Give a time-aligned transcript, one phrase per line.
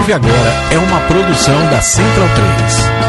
[0.00, 3.00] ouve agora é uma produção da Central 3.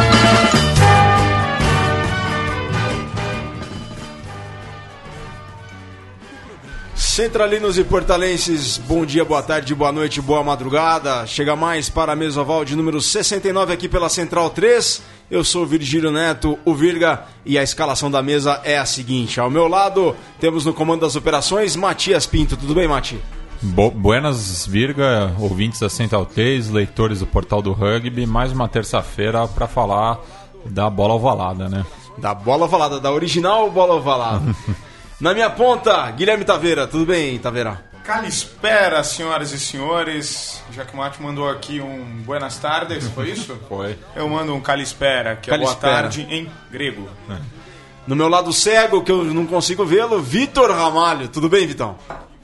[6.93, 11.25] Centralinos e portalenses, bom dia, boa tarde, boa noite, boa madrugada.
[11.25, 15.01] Chega mais para a mesa oval de número 69 aqui pela Central 3.
[15.29, 19.39] Eu sou o Virgílio Neto, o Virga, e a escalação da mesa é a seguinte.
[19.39, 22.57] Ao meu lado, temos no comando das operações Matias Pinto.
[22.57, 23.17] Tudo bem, Mati?
[23.61, 28.25] Bo buenas, Virga, ouvintes da Central 3, leitores do Portal do Rugby.
[28.25, 30.19] Mais uma terça-feira para falar
[30.65, 31.85] da bola ovalada, né?
[32.17, 34.55] Da bola ovalada, da original bola ovalada.
[35.21, 36.87] Na minha ponta, Guilherme Taveira.
[36.87, 37.85] Tudo bem, Taveira?
[38.03, 40.63] Calispera, senhoras e senhores.
[40.71, 43.55] Já que o Mate mandou aqui um buenas tardes, foi isso?
[43.69, 43.95] Foi.
[44.15, 45.87] Eu mando um calispera, que Calispera.
[45.87, 47.07] é boa tarde em grego.
[48.07, 51.27] No meu lado cego, que eu não consigo vê-lo, Vitor Ramalho.
[51.27, 51.95] Tudo bem, Vitão?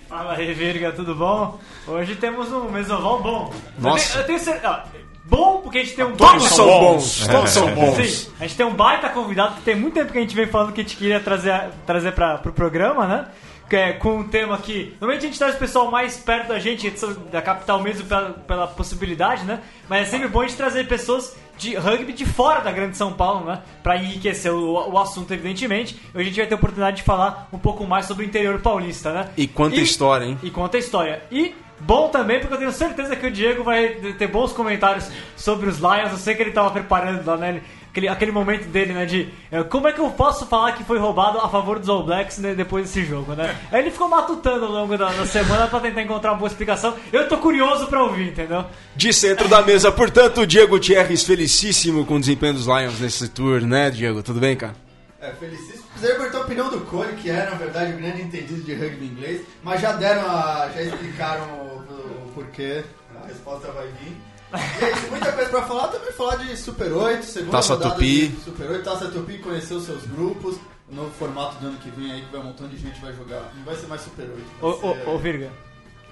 [0.09, 1.59] Fala aí, Virga, tudo bom?
[1.87, 3.53] Hoje temos um mesoval bom.
[3.77, 4.19] Nossa.
[4.19, 4.83] Eu tenho, eu tenho certeza.
[5.25, 7.27] Bom, porque a gente tem um Todos baita- são bons.
[7.27, 7.95] Todos são bons.
[8.05, 10.47] Sim, a gente tem um baita convidado que tem muito tempo que a gente vem
[10.47, 13.25] falando que a gente queria trazer, trazer para pro programa, né?
[13.69, 14.95] É com um tema que.
[14.99, 16.89] Normalmente a gente traz o pessoal mais perto da gente,
[17.31, 19.61] da capital mesmo, pela, pela possibilidade, né?
[19.89, 23.11] Mas é sempre bom a gente trazer pessoas de rugby de fora da Grande São
[23.13, 23.61] Paulo, né?
[23.83, 25.99] Pra enriquecer o, o assunto, evidentemente.
[26.13, 28.59] Hoje a gente vai ter a oportunidade de falar um pouco mais sobre o interior
[28.59, 29.29] paulista, né?
[29.35, 30.37] E quanta história, hein?
[30.43, 31.21] E conta a história.
[31.31, 35.67] E bom também, porque eu tenho certeza que o Diego vai ter bons comentários sobre
[35.67, 36.11] os Lions.
[36.11, 37.61] Eu sei que ele estava preparando lá, né?
[37.97, 39.05] Ele- Aquele, aquele momento dele, né?
[39.07, 42.03] De eh, como é que eu posso falar que foi roubado a favor dos All
[42.03, 43.55] Blacks né, depois desse jogo, né?
[43.71, 46.93] Aí ele ficou matutando ao longo da, da semana pra tentar encontrar uma boa explicação.
[47.11, 48.65] Eu tô curioso pra ouvir, entendeu?
[48.95, 53.61] De centro da mesa, portanto, Diego Gutierrez, felicíssimo com o desempenho dos Lions nesse tour,
[53.61, 54.21] né, Diego?
[54.21, 54.75] Tudo bem, cara?
[55.19, 55.83] É, felicíssimo.
[55.93, 59.05] Precisaria perguntar a opinião do Cole, que é, na verdade, o grande entendido de rugby
[59.07, 60.69] inglês, mas já deram a.
[60.75, 62.83] já explicaram o, o porquê.
[63.23, 64.15] A resposta vai vir.
[64.53, 67.93] E é isso, muita coisa pra falar, também falar de Super 8, segunda Taça rodada
[67.95, 68.27] Tupi.
[68.29, 70.55] de Super 8, Taça Tupi, conhecer os seus grupos,
[70.89, 73.11] o novo formato do ano que vem aí, que vai um montão de gente vai
[73.13, 73.51] jogar.
[73.55, 74.41] Não vai ser mais Super 8.
[74.61, 75.49] Ô, ser- ô, ô Virga,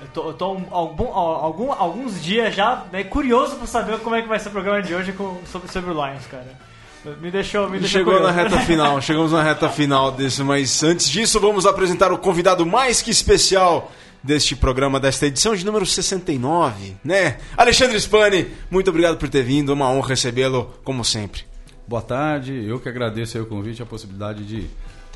[0.01, 4.15] eu tô, eu tô um- algum, algum, alguns dias já né, curioso pra saber como
[4.15, 6.59] é que vai ser o programa de hoje com, sobre, sobre o Lions, cara.
[7.21, 8.55] Me deixou, me deixou Chegou na curioso.
[8.55, 12.99] reta final, chegamos na reta final desse, mas antes disso vamos apresentar o convidado mais
[13.01, 13.91] que especial
[14.25, 17.37] deste programa, desta edição de número 69, né?
[17.55, 21.43] Alexandre Spani, muito obrigado por ter vindo, uma honra recebê-lo, como sempre.
[21.87, 24.67] Boa tarde, eu que agradeço o convite e a possibilidade de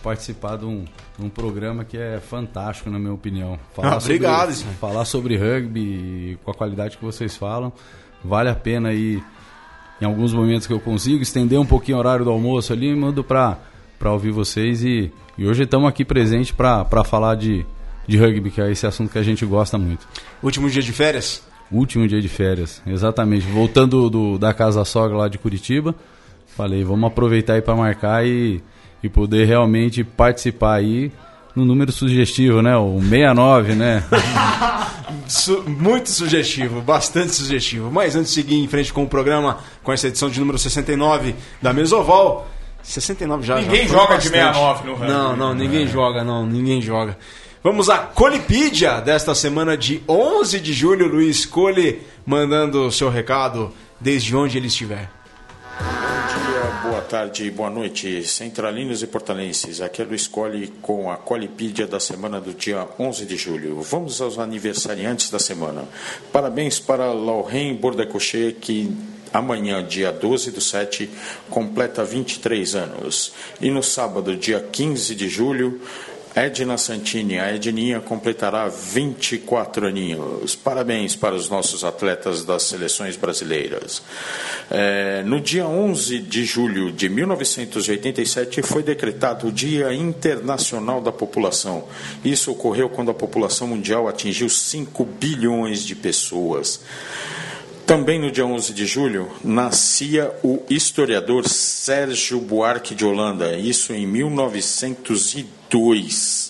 [0.04, 0.86] participar de um,
[1.18, 3.60] de um programa que é fantástico, na minha opinião.
[3.80, 4.76] Ah, obrigado, sobre.
[4.76, 7.74] Falar sobre rugby com a qualidade que vocês falam,
[8.24, 9.22] vale a pena aí,
[10.00, 13.24] em alguns momentos que eu consigo, estender um pouquinho o horário do almoço ali, mando
[13.24, 13.58] para
[14.06, 17.66] ouvir vocês e, e hoje estamos aqui presentes para falar de,
[18.10, 20.08] de rugby, que é esse assunto que a gente gosta muito.
[20.42, 21.44] Último dia de férias?
[21.72, 23.46] Último dia de férias, exatamente.
[23.46, 25.94] Voltando do, da casa sogra lá de Curitiba,
[26.58, 28.62] falei, vamos aproveitar aí para marcar e,
[29.04, 31.12] e poder realmente participar aí
[31.56, 32.76] no número sugestivo, né?
[32.76, 34.04] O 69, né?
[35.28, 37.92] Su- muito sugestivo, bastante sugestivo.
[37.92, 41.36] Mas antes de seguir em frente com o programa, com essa edição de número 69
[41.62, 42.48] da Mesoval.
[42.82, 43.60] 69 já.
[43.62, 44.56] Ninguém já joga de bastante.
[44.56, 45.08] 69 no rugby.
[45.12, 47.16] Não, não, ninguém joga, não, ninguém joga.
[47.62, 51.10] Vamos à Colipídia desta semana de 11 de julho.
[51.10, 55.12] Luiz Cole mandando o seu recado desde onde ele estiver.
[55.78, 59.82] Bom dia, boa tarde boa noite, centralinos e portalenses.
[59.82, 63.82] Aqui é Luiz Colli com a Colipídia da semana do dia 11 de julho.
[63.82, 65.84] Vamos aos aniversariantes da semana.
[66.32, 68.90] Parabéns para Lauren Bordecochet, que
[69.34, 71.10] amanhã, dia 12 do 7,
[71.50, 73.34] completa 23 anos.
[73.62, 75.82] E no sábado, dia 15 de julho,
[76.36, 80.56] Edna Santini, a Edninha completará 24 aninhos.
[80.56, 84.02] Parabéns para os nossos atletas das seleções brasileiras.
[84.70, 91.86] É, no dia 11 de julho de 1987 foi decretado o Dia Internacional da População.
[92.24, 96.80] Isso ocorreu quando a população mundial atingiu 5 bilhões de pessoas.
[97.88, 104.06] Também no dia 11 de julho nascia o historiador Sérgio Buarque de Holanda, isso em
[105.70, 106.50] 1902.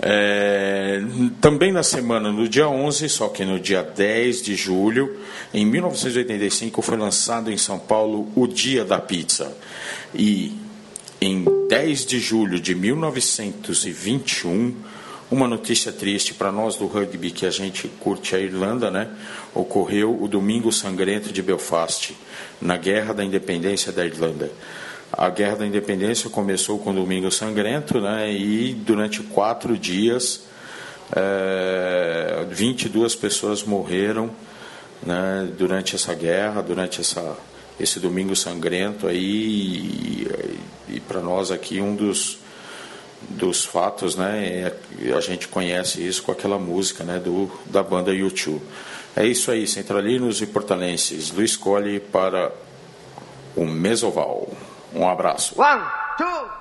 [0.00, 1.02] É,
[1.40, 5.18] também na semana, no dia 11, só que no dia 10 de julho,
[5.52, 9.52] em 1985, foi lançado em São Paulo o Dia da Pizza.
[10.14, 10.56] E
[11.20, 14.76] em 10 de julho de 1921,
[15.30, 19.10] uma notícia triste para nós do rugby que a gente curte a Irlanda, né?
[19.52, 22.16] Ocorreu o Domingo Sangrento de Belfast,
[22.62, 24.50] na Guerra da Independência da Irlanda.
[25.12, 28.30] A Guerra da Independência começou com o Domingo Sangrento, né?
[28.30, 30.42] E durante quatro dias,
[31.14, 34.30] eh, 22 pessoas morreram
[35.02, 37.36] né, durante essa guerra, durante essa,
[37.78, 40.28] esse domingo sangrento aí e,
[40.88, 42.38] e para nós aqui um dos
[43.30, 44.72] dos fatos, né?
[45.02, 47.18] É, a gente conhece isso com aquela música, né?
[47.18, 48.62] Do da banda YouTube.
[49.16, 51.32] É isso aí, centralinos e portalenses.
[51.32, 52.52] Luiz Colli para
[53.56, 54.48] o Mesoval.
[54.94, 55.60] Um abraço.
[55.60, 55.82] One,
[56.16, 56.58] two,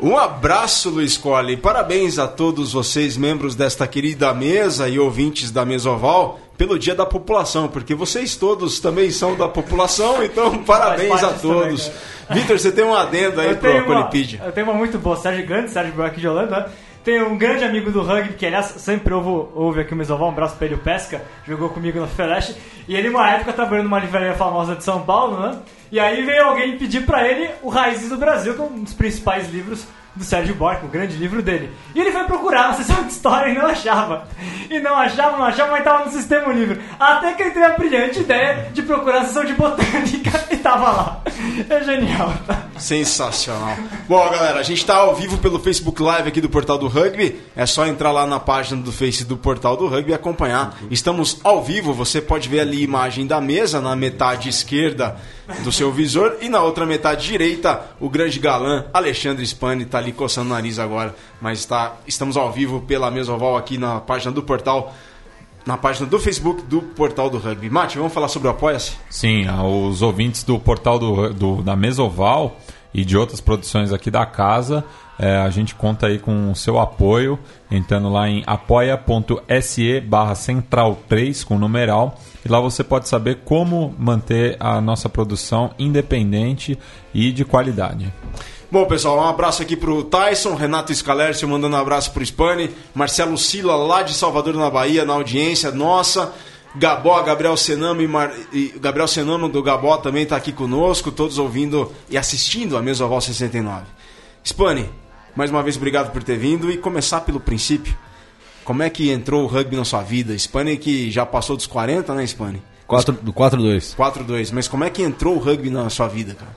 [0.00, 1.56] um abraço, Luiz Colli.
[1.56, 7.06] Parabéns a todos vocês, membros desta querida mesa e ouvintes da Mesoval, pelo Dia da
[7.06, 11.90] População, porque vocês todos também são da população, então parabéns a todos.
[12.30, 14.42] Vitor, você tem um adendo aí para a Colipídia.
[14.44, 16.70] Eu tenho uma muito boa, Sérgio Grande, Sérgio Buarque de Holanda.
[17.06, 20.32] Tem um grande amigo do rugby, que aliás sempre ouve, ouve aqui o Mesoval, um
[20.32, 22.56] abraço para ele, o Pesca, jogou comigo no Feleste.
[22.88, 25.56] E ele, uma época, trabalhando numa livraria famosa de São Paulo, né?
[25.92, 28.92] E aí veio alguém pedir para ele o Raízes do Brasil, que é um dos
[28.92, 29.86] principais livros
[30.16, 31.70] do Sérgio Borco, o grande livro dele.
[31.94, 34.26] E ele foi procurar na sessão de história e não achava.
[34.68, 36.82] E não achava, não achava, mas estava no sistema livro.
[36.98, 40.90] Até que ele teve a brilhante ideia de procurar a sessão de botânica e tava
[40.90, 41.20] lá.
[41.70, 42.32] É genial.
[42.78, 43.76] Sensacional.
[44.08, 47.40] Bom, galera, a gente está ao vivo pelo Facebook Live aqui do Portal do Rugby.
[47.54, 50.78] É só entrar lá na página do Face do Portal do Rugby e acompanhar.
[50.90, 55.16] Estamos ao vivo, você pode ver ali a imagem da mesa na metade esquerda
[55.62, 60.12] do seu visor e na outra metade direita o grande galã Alexandre Spani está ali
[60.12, 64.42] coçando o nariz agora, mas está, estamos ao vivo pela Mesoval aqui na página do
[64.42, 64.94] portal
[65.66, 67.68] na página do Facebook do Portal do Rugby.
[67.68, 68.92] Mate, vamos falar sobre o Apoia-se?
[69.10, 72.56] Sim, os ouvintes do Portal do, do, da Mesoval
[72.94, 74.84] e de outras produções aqui da casa,
[75.18, 77.38] é, a gente conta aí com o seu apoio,
[77.70, 83.94] entrando lá em apoia.se barra central 3 com numeral e lá você pode saber como
[83.98, 86.78] manter a nossa produção independente
[87.12, 88.12] e de qualidade.
[88.68, 93.38] Bom, pessoal, um abraço aqui pro Tyson, Renato Scalércio mandando um abraço pro Spani, Marcelo
[93.38, 96.34] Sila lá de Salvador, na Bahia, na audiência nossa.
[96.74, 98.34] Gabó, Gabriel Senamo e, Mar...
[98.52, 103.20] e Gabriel Senamo do Gabó também está aqui conosco, todos ouvindo e assistindo a Mesoval
[103.20, 103.86] 69.
[104.44, 104.90] Spani,
[105.36, 107.96] mais uma vez obrigado por ter vindo e começar pelo princípio.
[108.64, 110.36] Como é que entrou o rugby na sua vida?
[110.36, 112.60] Spani que já passou dos 40, né, Spani?
[113.22, 113.94] Do 4-2.
[113.94, 114.50] 4-2.
[114.52, 116.56] Mas como é que entrou o rugby na sua vida, cara?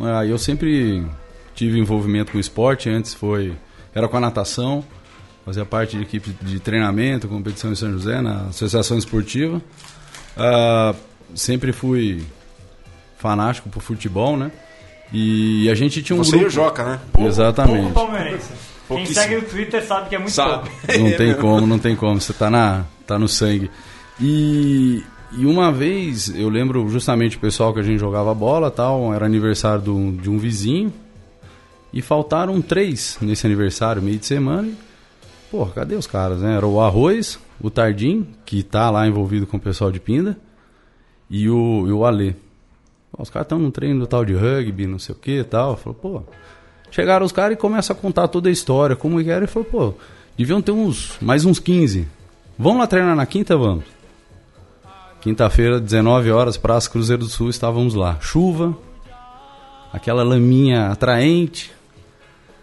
[0.00, 1.04] Ah, eu sempre
[1.60, 2.88] tive envolvimento com esporte.
[2.88, 3.54] Antes foi...
[3.94, 4.82] Era com a natação.
[5.44, 9.60] Fazia parte de equipe de treinamento, competição em São José, na associação esportiva.
[10.36, 10.94] Ah,
[11.34, 12.22] sempre fui
[13.18, 14.50] fanático por futebol, né?
[15.12, 16.44] E a gente tinha um Você grupo...
[16.44, 17.00] e o Joca, né?
[17.18, 17.92] Exatamente.
[17.92, 18.12] Pouco.
[18.88, 20.70] Quem segue no Twitter sabe que é muito Sabe.
[20.70, 20.98] pouco.
[20.98, 22.20] Não tem como, não tem como.
[22.20, 23.70] Você tá, na, tá no sangue.
[24.20, 25.02] E,
[25.32, 29.26] e uma vez, eu lembro justamente o pessoal que a gente jogava bola tal, era
[29.26, 30.92] aniversário do, de um vizinho.
[31.92, 34.70] E faltaram três nesse aniversário, meio de semana.
[35.50, 36.56] Pô, cadê os caras, né?
[36.56, 40.38] Era o Arroz, o Tardim, que tá lá envolvido com o pessoal de Pinda,
[41.28, 42.34] e o, e o Alê.
[43.18, 45.76] Os caras estão num treino do tal de rugby, não sei o que e tal.
[45.76, 46.22] Falou, pô,
[46.90, 49.68] Chegaram os caras e começam a contar toda a história, como que era, e falou,
[49.68, 49.94] pô,
[50.36, 52.06] deviam ter uns, mais uns 15.
[52.58, 53.56] Vamos lá treinar na quinta?
[53.56, 53.84] Vamos.
[55.20, 58.18] Quinta-feira, 19 horas, Praça Cruzeiro do Sul, estávamos lá.
[58.20, 58.76] Chuva,
[59.92, 61.70] aquela laminha atraente,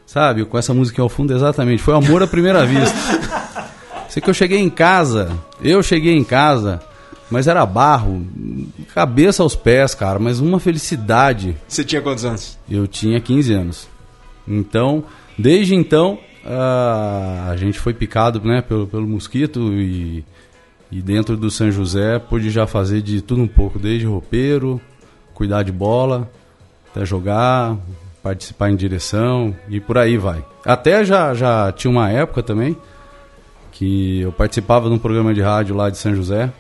[0.08, 0.46] sabe?
[0.46, 1.84] Com essa música ao fundo, exatamente.
[1.84, 2.96] Foi amor à primeira vista.
[4.10, 6.82] Sei que eu cheguei em casa, eu cheguei em casa,
[7.30, 8.26] mas era barro,
[8.94, 11.56] cabeça aos pés, cara, mas uma felicidade.
[11.68, 12.58] Você tinha quantos anos?
[12.70, 13.88] Eu tinha 15 anos.
[14.48, 15.04] Então,
[15.38, 20.24] desde então, a gente foi picado né, pelo, pelo mosquito e,
[20.90, 24.80] e dentro do São José pude já fazer de tudo um pouco, desde roupeiro,
[25.34, 26.32] cuidar de bola,
[26.90, 27.78] até jogar,
[28.28, 30.44] participar em direção e por aí vai.
[30.66, 32.76] Até já, já tinha uma época também
[33.72, 36.52] que eu participava de um programa de rádio lá de São José.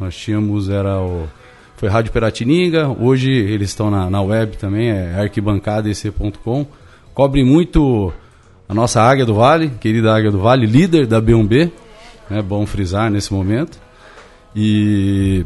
[0.00, 1.28] Nós tínhamos, era o.
[1.76, 6.66] Foi Rádio Peratininga, hoje eles estão na, na web também, é arquibancadec.com.
[7.14, 8.12] Cobre muito
[8.68, 11.70] a nossa Águia do Vale, querida Águia do Vale, líder da B1B,
[12.30, 13.78] é bom frisar nesse momento.
[14.54, 15.44] E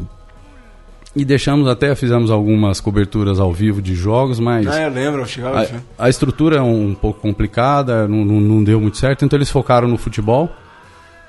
[1.14, 4.66] e deixamos até, fizemos algumas coberturas ao vivo de jogos, mas.
[4.66, 5.62] Ah, eu lembro, eu chegava.
[5.98, 9.50] A, a estrutura é um pouco complicada, não, não, não, deu muito certo, então eles
[9.50, 10.50] focaram no futebol.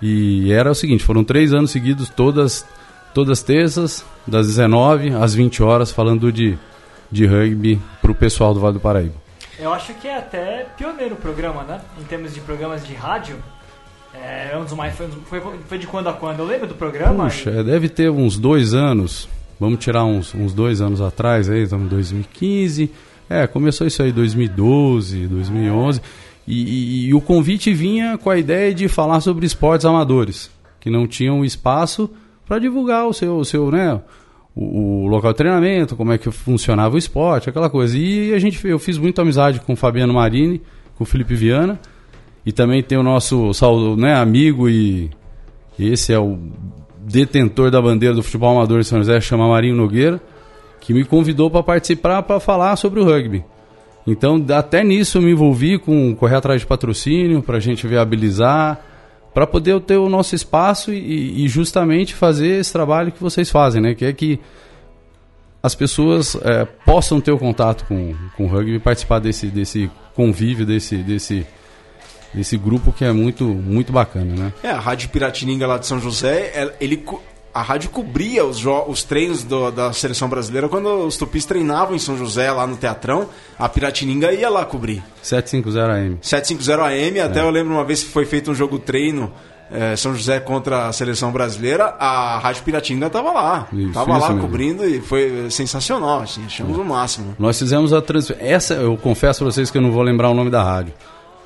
[0.01, 2.65] E era o seguinte: foram três anos seguidos, todas,
[3.13, 6.57] todas terças, das 19 às 20 horas, falando de,
[7.11, 9.15] de rugby para o pessoal do Vale do Paraíba.
[9.57, 11.81] Eu acho que é até pioneiro o programa, né?
[11.99, 13.37] Em termos de programas de rádio.
[14.13, 14.93] É um dos mais.
[14.95, 16.39] Foi, foi, foi de quando a quando?
[16.39, 17.23] Eu lembro do programa.
[17.25, 17.63] Puxa, e...
[17.63, 19.27] deve ter uns dois anos.
[19.61, 22.89] Vamos tirar uns, uns dois anos atrás aí, estamos em 2015.
[23.29, 26.01] É, começou isso aí 2012, 2011.
[26.47, 30.49] E, e, e, o convite vinha com a ideia de falar sobre esportes amadores,
[30.79, 32.09] que não tinham espaço
[32.43, 34.01] para divulgar o seu, o seu, né,
[34.55, 37.95] o, o, local de treinamento, como é que funcionava o esporte, aquela coisa.
[37.95, 40.59] E a gente, eu fiz muita amizade com o Fabiano Marini,
[40.97, 41.79] com o Felipe Viana,
[42.43, 43.51] e também tem o nosso
[43.95, 45.11] né, amigo e
[45.77, 46.39] esse é o
[47.11, 50.21] detentor da bandeira do futebol amador de São José, chama Marinho Nogueira,
[50.79, 53.43] que me convidou para participar para falar sobre o rugby.
[54.07, 58.79] Então, até nisso eu me envolvi com correr atrás de patrocínio para a gente viabilizar,
[59.33, 63.81] para poder ter o nosso espaço e, e, justamente fazer esse trabalho que vocês fazem,
[63.81, 63.93] né?
[63.93, 64.39] Que é que
[65.63, 70.65] as pessoas é, possam ter o contato com, com o rugby participar desse, desse convívio,
[70.65, 71.45] desse, desse,
[72.33, 74.53] desse grupo que é muito, muito bacana, né?
[74.63, 77.03] É, a Rádio Piratininga lá de São José, ele,
[77.53, 81.99] a rádio cobria os, os treinos do, da seleção brasileira quando os tupis treinavam em
[81.99, 83.27] São José, lá no Teatrão.
[83.59, 85.03] A Piratininga ia lá cobrir.
[85.21, 86.17] 750 AM.
[86.21, 87.43] 750 AM, até é.
[87.43, 89.31] eu lembro uma vez que foi feito um jogo treino.
[89.73, 93.67] É, São José contra a seleção brasileira, a Rádio Piratininga estava lá.
[93.71, 94.41] Isso, tava isso lá mesmo.
[94.41, 96.81] cobrindo e foi sensacional, assim, achamos é.
[96.81, 97.35] o máximo.
[97.39, 98.45] Nós fizemos a transmissão.
[98.45, 100.93] Essa, eu confesso para vocês que eu não vou lembrar o nome da rádio.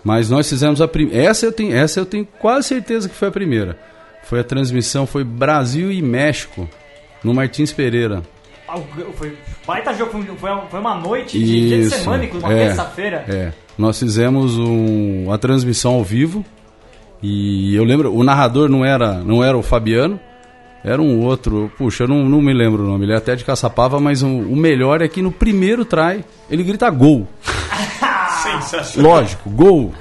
[0.06, 1.22] Mas nós fizemos a primeira.
[1.22, 3.78] Essa eu tenho, essa eu tenho quase certeza que foi a primeira
[4.26, 6.68] foi a transmissão, foi Brasil e México,
[7.24, 8.24] no Martins Pereira.
[8.68, 8.78] Ah,
[9.14, 13.26] foi baita jogo, foi, foi uma noite de dia de semana, inclusive, uma é, terça-feira.
[13.28, 16.44] É, nós fizemos um, a transmissão ao vivo
[17.22, 20.20] e eu lembro, o narrador não era, não era o Fabiano,
[20.84, 23.46] era um outro, puxa, eu não, não me lembro o nome, ele é até de
[23.46, 27.28] Caçapava, mas o, o melhor é que no primeiro try ele grita gol.
[28.98, 29.94] Lógico, gol.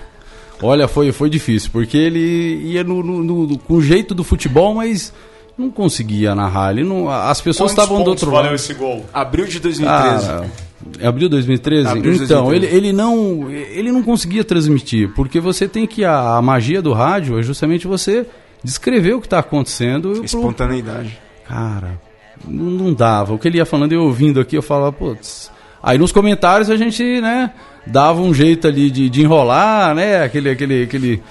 [0.62, 4.74] Olha, foi, foi difícil, porque ele ia no, no, no, com o jeito do futebol,
[4.74, 5.12] mas
[5.58, 6.72] não conseguia narrar.
[6.72, 8.54] Ele não, as pessoas estavam do outro valeu lado.
[8.54, 9.04] esse gol?
[9.12, 10.28] Abril de 2013.
[10.28, 11.88] Ah, abril de 2013?
[11.88, 12.66] Abril de então, 2013.
[12.66, 16.04] Ele, ele, não, ele não conseguia transmitir, porque você tem que.
[16.04, 18.26] A, a magia do rádio é justamente você
[18.62, 20.24] descrever o que está acontecendo.
[20.24, 21.18] Espontaneidade.
[21.46, 22.00] Cara,
[22.46, 23.34] não, não dava.
[23.34, 25.52] O que ele ia falando, eu ouvindo aqui, eu falava, putz.
[25.84, 27.52] Aí nos comentários a gente, né?
[27.86, 30.22] dava um jeito ali de, de enrolar, né?
[30.22, 31.22] Aquele, aquele, aquele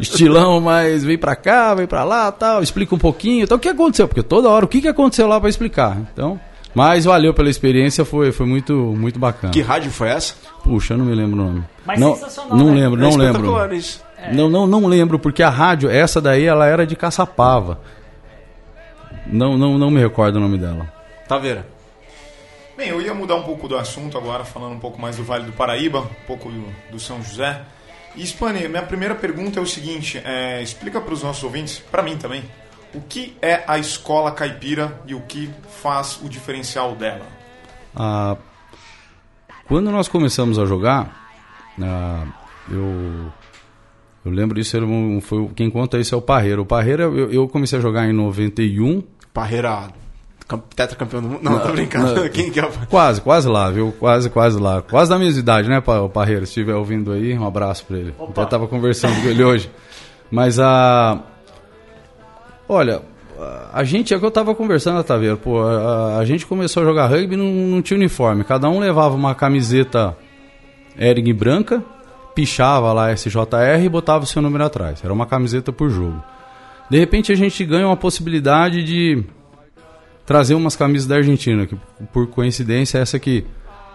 [0.00, 3.44] estilão mais vem pra cá, vem pra lá tal, explica um pouquinho.
[3.44, 4.06] Então o que aconteceu?
[4.06, 5.96] Porque toda hora o que, que aconteceu lá para explicar.
[6.12, 6.38] Então,
[6.74, 9.52] mas valeu pela experiência, foi, foi muito, muito bacana.
[9.52, 10.34] Que rádio foi essa?
[10.62, 11.64] Puxa, eu não me lembro o nome.
[11.84, 12.56] Mas não, sensacional.
[12.56, 12.80] Não né?
[12.80, 13.74] lembro, não é lembro.
[13.74, 14.02] Isso.
[14.16, 14.32] É.
[14.32, 17.80] Não, não, não lembro, porque a rádio, essa daí, ela era de Caçapava.
[19.26, 20.88] Não, não, não me recordo o nome dela.
[21.28, 21.66] Taveira.
[22.82, 25.44] Bem, eu ia mudar um pouco do assunto agora, falando um pouco mais do Vale
[25.44, 27.62] do Paraíba, um pouco do, do São José.
[28.16, 32.02] E, Spani, minha primeira pergunta é o seguinte: é, explica para os nossos ouvintes, para
[32.02, 32.42] mim também,
[32.92, 35.48] o que é a escola caipira e o que
[35.80, 37.24] faz o diferencial dela?
[37.94, 38.36] Ah,
[39.68, 41.30] quando nós começamos a jogar,
[41.80, 42.26] ah,
[42.68, 43.32] eu,
[44.24, 44.76] eu lembro disso,
[45.20, 46.60] foi, quem conta isso é o Parreira.
[46.60, 49.04] O Parreira, eu, eu comecei a jogar em 91.
[49.32, 50.01] Parreira
[50.74, 51.40] tetracampeão do mundo?
[51.42, 52.14] Não, não tô brincando.
[52.14, 52.70] Não, Quem que é o...
[52.88, 53.92] Quase, quase lá, viu?
[53.98, 54.82] Quase, quase lá.
[54.82, 56.46] Quase da mesma idade, né, o Parreira?
[56.46, 58.14] Se estiver ouvindo aí, um abraço pra ele.
[58.18, 58.42] Opa.
[58.42, 59.70] Até tava conversando com ele hoje.
[60.30, 61.20] Mas a.
[62.68, 63.02] Olha,
[63.72, 67.06] a gente, é que eu tava conversando, Taveira, pô, a, a, gente começou a jogar
[67.06, 68.44] rugby não, não tinha uniforme.
[68.44, 70.16] Cada um levava uma camiseta
[70.98, 71.82] Ering branca,
[72.34, 75.02] pichava lá SJR e botava o seu número atrás.
[75.02, 76.22] Era uma camiseta por jogo.
[76.90, 79.24] De repente a gente ganha uma possibilidade de
[80.24, 81.76] trazer umas camisas da Argentina, que
[82.12, 83.44] por coincidência essa que,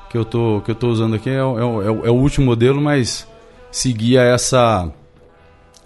[0.10, 2.82] que, eu, tô, que eu tô usando aqui é, é, é, é o último modelo,
[2.82, 3.28] mas
[3.72, 4.92] seguia essa,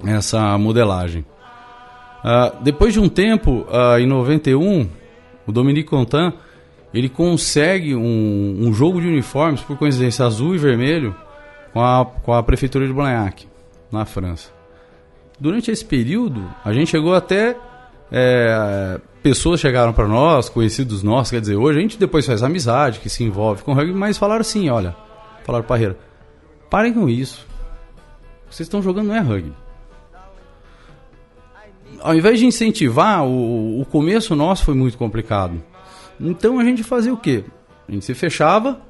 [0.05, 1.25] essa modelagem.
[2.23, 4.87] Uh, depois de um tempo, uh, em 91,
[5.47, 6.33] o Dominique Contan
[6.93, 11.15] ele consegue um, um, jogo de uniformes, por coincidência, azul e vermelho,
[11.73, 13.47] com a, com a prefeitura de Blagnac,
[13.91, 14.51] na França.
[15.39, 17.55] Durante esse período, a gente chegou até
[18.11, 22.99] é, pessoas chegaram para nós, conhecidos nossos, quer dizer, hoje a gente depois faz amizade,
[22.99, 24.95] que se envolve com o rugby, mas falaram assim, olha,
[25.45, 25.97] falaram Parreira,
[26.69, 27.47] parem com isso.
[28.49, 29.53] Vocês estão jogando não é rugby.
[32.01, 35.63] Ao invés de incentivar, o, o começo nosso foi muito complicado.
[36.19, 37.45] Então a gente fazia o quê?
[37.87, 38.81] A gente se fechava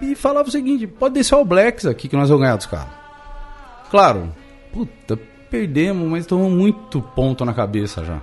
[0.00, 2.92] e falava o seguinte, pode deixar o Blacks aqui que nós vamos ganhar dos caras.
[3.90, 4.32] Claro,
[4.72, 5.18] puta,
[5.50, 8.22] perdemos, mas tomamos muito ponto na cabeça já.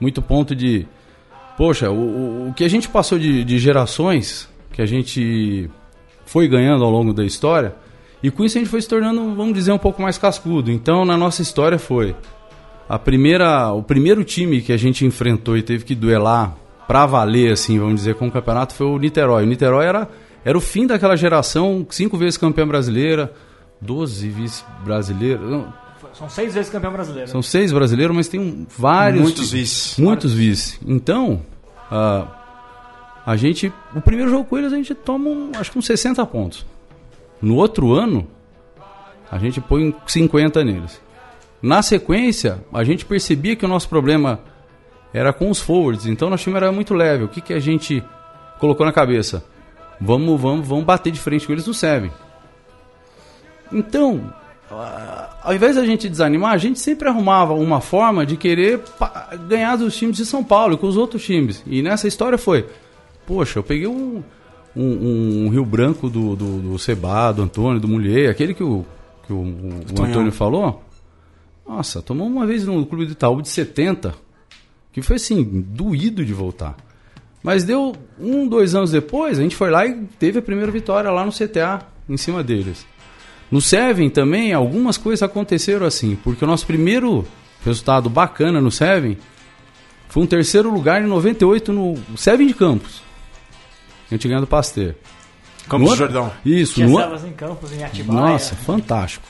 [0.00, 0.86] Muito ponto de.
[1.56, 5.70] Poxa, o, o que a gente passou de, de gerações, que a gente
[6.26, 7.74] foi ganhando ao longo da história,
[8.22, 10.70] e com isso a gente foi se tornando, vamos dizer, um pouco mais cascudo.
[10.70, 12.16] Então, na nossa história foi
[12.88, 16.56] a primeira, o primeiro time que a gente enfrentou e teve que duelar
[16.88, 19.44] para valer, assim, vamos dizer, com o campeonato foi o Niterói.
[19.44, 20.08] O Niterói era,
[20.44, 23.32] era o fim daquela geração, cinco vezes campeã brasileira,
[23.80, 25.66] 12 vice-brasileiros.
[26.14, 27.28] São seis vezes campeão brasileiro.
[27.30, 29.22] São seis brasileiros, mas tem um- vários.
[29.22, 29.98] Muitos vices.
[29.98, 30.78] Muitos vice.
[30.86, 31.42] Então,
[31.90, 32.26] ah,
[33.26, 33.72] a gente.
[33.94, 36.64] O primeiro jogo com eles a gente toma, um, acho que uns 60 pontos.
[37.42, 38.26] No outro ano,
[39.30, 41.00] a gente põe 50 neles.
[41.60, 44.40] Na sequência, a gente percebia que o nosso problema
[45.12, 46.06] era com os forwards.
[46.06, 47.24] Então, nosso time era muito leve.
[47.24, 48.02] O que, que a gente
[48.60, 49.44] colocou na cabeça?
[50.00, 52.10] Vamos, vamos, vamos bater de frente com eles no Seven.
[53.72, 54.32] Então,
[55.42, 58.80] ao invés da gente desanimar, a gente sempre arrumava uma forma de querer
[59.48, 61.62] ganhar dos times de São Paulo com os outros times.
[61.66, 62.66] E nessa história foi:
[63.26, 64.22] poxa, eu peguei um,
[64.74, 68.84] um, um Rio Branco do, do, do Seba, do Antônio, do Mulher, aquele que o,
[69.26, 70.02] que o, o- o.
[70.02, 70.82] Antônio falou.
[71.66, 74.14] Nossa, tomou uma vez no Clube do Itaú de 70,
[74.92, 76.76] que foi assim, doído de voltar.
[77.42, 81.10] Mas deu um, dois anos depois, a gente foi lá e teve a primeira vitória
[81.10, 82.86] lá no CTA, em cima deles.
[83.54, 87.24] No Seven também, algumas coisas aconteceram assim, porque o nosso primeiro
[87.64, 89.16] resultado bacana no Seven
[90.08, 93.00] foi um terceiro lugar em 98 no Seven de Campos.
[94.10, 94.96] A gente ganhou do Pasteur.
[95.68, 96.32] Campos No do Jordão.
[96.44, 98.20] Isso, Tinha no em campos, em Atibaia.
[98.20, 99.24] nossa, fantástico.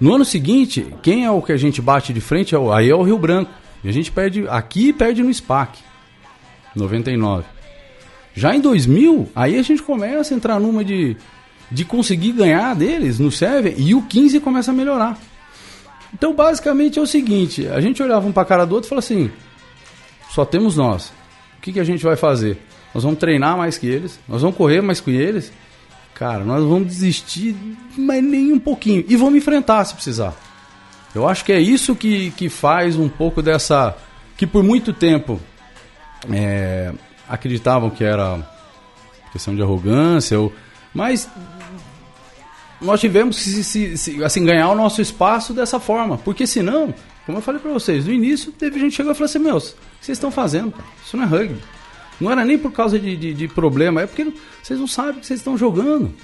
[0.00, 2.54] No ano seguinte, quem é o que a gente bate de frente?
[2.54, 3.50] É o, aí é o Rio Branco.
[3.82, 5.80] E a gente perde aqui e perde no SPAC.
[6.72, 7.44] 99.
[8.32, 11.16] Já em 2000, aí a gente começa a entrar numa de,
[11.70, 15.18] de conseguir ganhar deles no Seven e o 15 começa a melhorar.
[16.12, 19.04] Então, basicamente é o seguinte: a gente olhava um pra cara do outro e falava
[19.04, 19.30] assim:
[20.30, 21.12] só temos nós.
[21.58, 22.58] O que, que a gente vai fazer?
[22.94, 25.52] Nós vamos treinar mais que eles, nós vamos correr mais que eles.
[26.14, 27.54] Cara, nós vamos desistir,
[27.96, 29.04] mas nem um pouquinho.
[29.06, 30.34] E vamos enfrentar se precisar.
[31.14, 33.94] Eu acho que é isso que, que faz um pouco dessa.
[34.36, 35.40] Que por muito tempo
[36.32, 36.92] é,
[37.28, 38.46] acreditavam que era
[39.32, 40.52] questão de arrogância, ou,
[40.94, 41.28] mas
[42.80, 46.18] nós tivemos que se, se- se- assim, ganhar o nosso espaço dessa forma.
[46.18, 49.26] Porque senão, como eu falei pra vocês, no início teve gente que chegou e falou
[49.26, 50.72] assim: Meus, o que vocês estão fazendo?
[51.04, 51.60] Isso não é rugby.
[52.20, 54.26] Não era nem por causa de, de, de problema, é porque
[54.62, 56.14] vocês não sabem o que vocês estão jogando.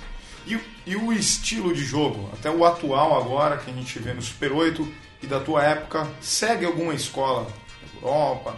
[0.46, 4.12] E, o- e o estilo de jogo, até o atual agora, que a gente vê
[4.14, 4.88] no Super 8
[5.22, 7.46] e da tua época, segue alguma escola?
[8.02, 8.56] Europa,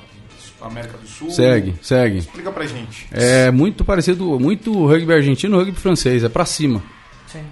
[0.60, 1.30] América do Sul?
[1.30, 2.18] Segue, segue.
[2.18, 3.06] Explica pra gente.
[3.10, 6.82] É muito parecido, muito rugby argentino, rugby francês, é pra cima.
[7.26, 7.44] Sim.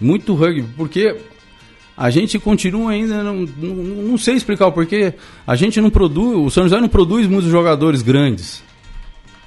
[0.00, 1.16] Muito rugby, porque
[1.96, 5.12] a gente continua ainda, não, não, não sei explicar o porquê,
[5.46, 8.62] a gente não produz, o São José não produz muitos jogadores grandes,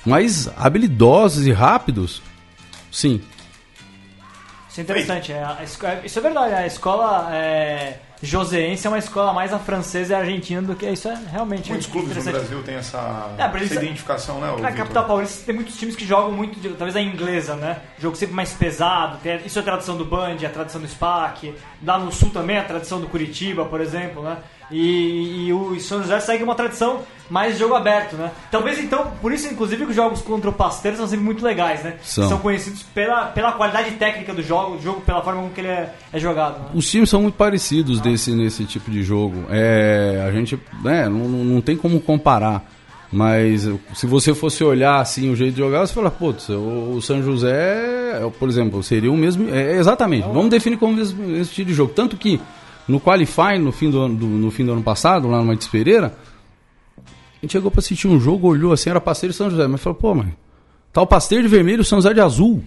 [0.05, 2.21] mas habilidosos e rápidos,
[2.91, 3.19] sim.
[4.69, 5.31] Isso é interessante.
[5.31, 6.53] é, é- isso é verdade.
[6.55, 10.85] A escola é, joseense é uma escola mais a francesa e a argentina do que
[10.89, 12.39] isso é realmente Muitos clubes no interessante.
[12.47, 14.55] Brasil têm essa, É, essa isso- identificação, né?
[14.61, 17.77] Na capital paulista tem muitos times que jogam muito, de- talvez a inglesa, né?
[17.99, 19.17] Jogo sempre mais pesado.
[19.21, 21.53] tem- isso é a tradição do Band, a tradição do SPAC.
[21.85, 24.37] Lá no sul também a tradição do Curitiba, por exemplo, né?
[24.71, 28.31] E, e o São José segue uma tradição mais de jogo aberto, né?
[28.49, 31.83] Talvez então, por isso inclusive que os jogos contra o Pasteiro são sempre muito legais,
[31.83, 31.95] né?
[32.01, 32.39] São.
[32.39, 35.93] conhecidos pela, pela qualidade técnica do jogo, do jogo pela forma como que ele é,
[36.11, 36.59] é jogado.
[36.59, 36.65] Né?
[36.73, 39.43] Os times são muito parecidos desse, nesse tipo de jogo.
[39.49, 42.69] É, a gente né, não, não tem como comparar.
[43.11, 47.01] Mas se você fosse olhar assim o jeito de jogar, você fala, putz, o, o
[47.01, 47.51] São José,
[48.21, 49.53] é, por exemplo, seria o mesmo.
[49.53, 50.27] É, exatamente.
[50.29, 51.93] Vamos definir como esse, esse tipo de jogo.
[51.93, 52.41] Tanto que
[52.87, 55.67] no Qualify, no fim do, ano- do- no fim do ano passado, lá no Matis
[55.67, 56.15] Pereira,
[56.97, 57.11] a
[57.43, 59.67] gente chegou pra assistir um jogo, olhou assim, era Pasteiro e São José.
[59.67, 60.33] Mas falou, pô, mãe,
[60.93, 62.63] tá o Pasteiro de vermelho e o São José de azul.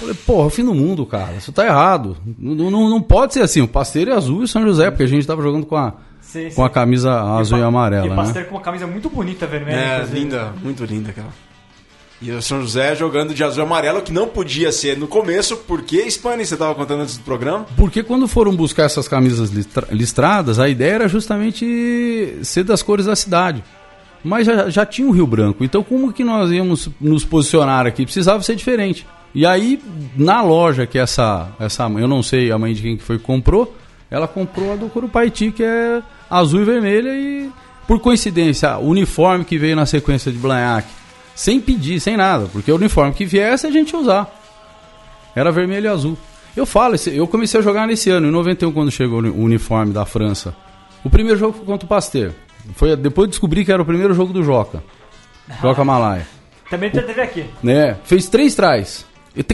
[0.00, 1.32] Falei, porra, é o fim do mundo, cara.
[1.36, 2.16] Isso tá errado.
[2.38, 3.60] Não, não, não pode ser assim.
[3.62, 5.94] O Pasteiro é azul e o São José, porque a gente tava jogando com a,
[6.20, 8.16] Sim, com a camisa azul e, amarela, E o né?
[8.16, 9.76] Pasteiro com uma camisa muito bonita, vermelha.
[9.76, 10.18] É, inclusive.
[10.18, 11.28] linda, muito linda aquela.
[12.20, 15.56] E o São José jogando de azul e amarelo, que não podia ser no começo,
[15.68, 17.64] porque Spani, você estava contando antes do programa.
[17.76, 23.06] Porque quando foram buscar essas camisas listra- listradas, a ideia era justamente ser das cores
[23.06, 23.62] da cidade.
[24.24, 28.04] Mas já, já tinha o Rio Branco, então como que nós íamos nos posicionar aqui?
[28.04, 29.06] Precisava ser diferente.
[29.34, 29.80] E aí,
[30.16, 33.76] na loja que essa, essa eu não sei a mãe de quem que foi comprou,
[34.10, 37.50] ela comprou a do Curupaiti, que é azul e vermelha, e
[37.86, 40.88] por coincidência, o uniforme que veio na sequência de Blanhac,
[41.34, 44.34] sem pedir, sem nada, porque o uniforme que viesse a gente ia usar.
[45.36, 46.18] Era vermelho e azul.
[46.56, 50.04] Eu falo, eu comecei a jogar nesse ano, em 91, quando chegou o uniforme da
[50.04, 50.54] França.
[51.04, 52.32] O primeiro jogo foi contra o Pasteur.
[52.74, 54.82] Foi, depois descobri que era o primeiro jogo do Joca.
[55.60, 56.26] Joca Malaya.
[56.70, 57.46] Também teve aqui.
[57.62, 57.96] Né?
[58.04, 59.06] Fez três trás.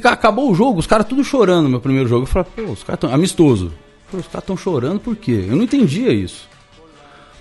[0.05, 2.22] Acabou o jogo, os caras tudo chorando no meu primeiro jogo.
[2.22, 3.12] Eu falei, pô, os caras tão.
[3.12, 3.72] Amistoso.
[4.11, 5.46] Pô, os caras estão chorando por quê?
[5.48, 6.48] Eu não entendia isso.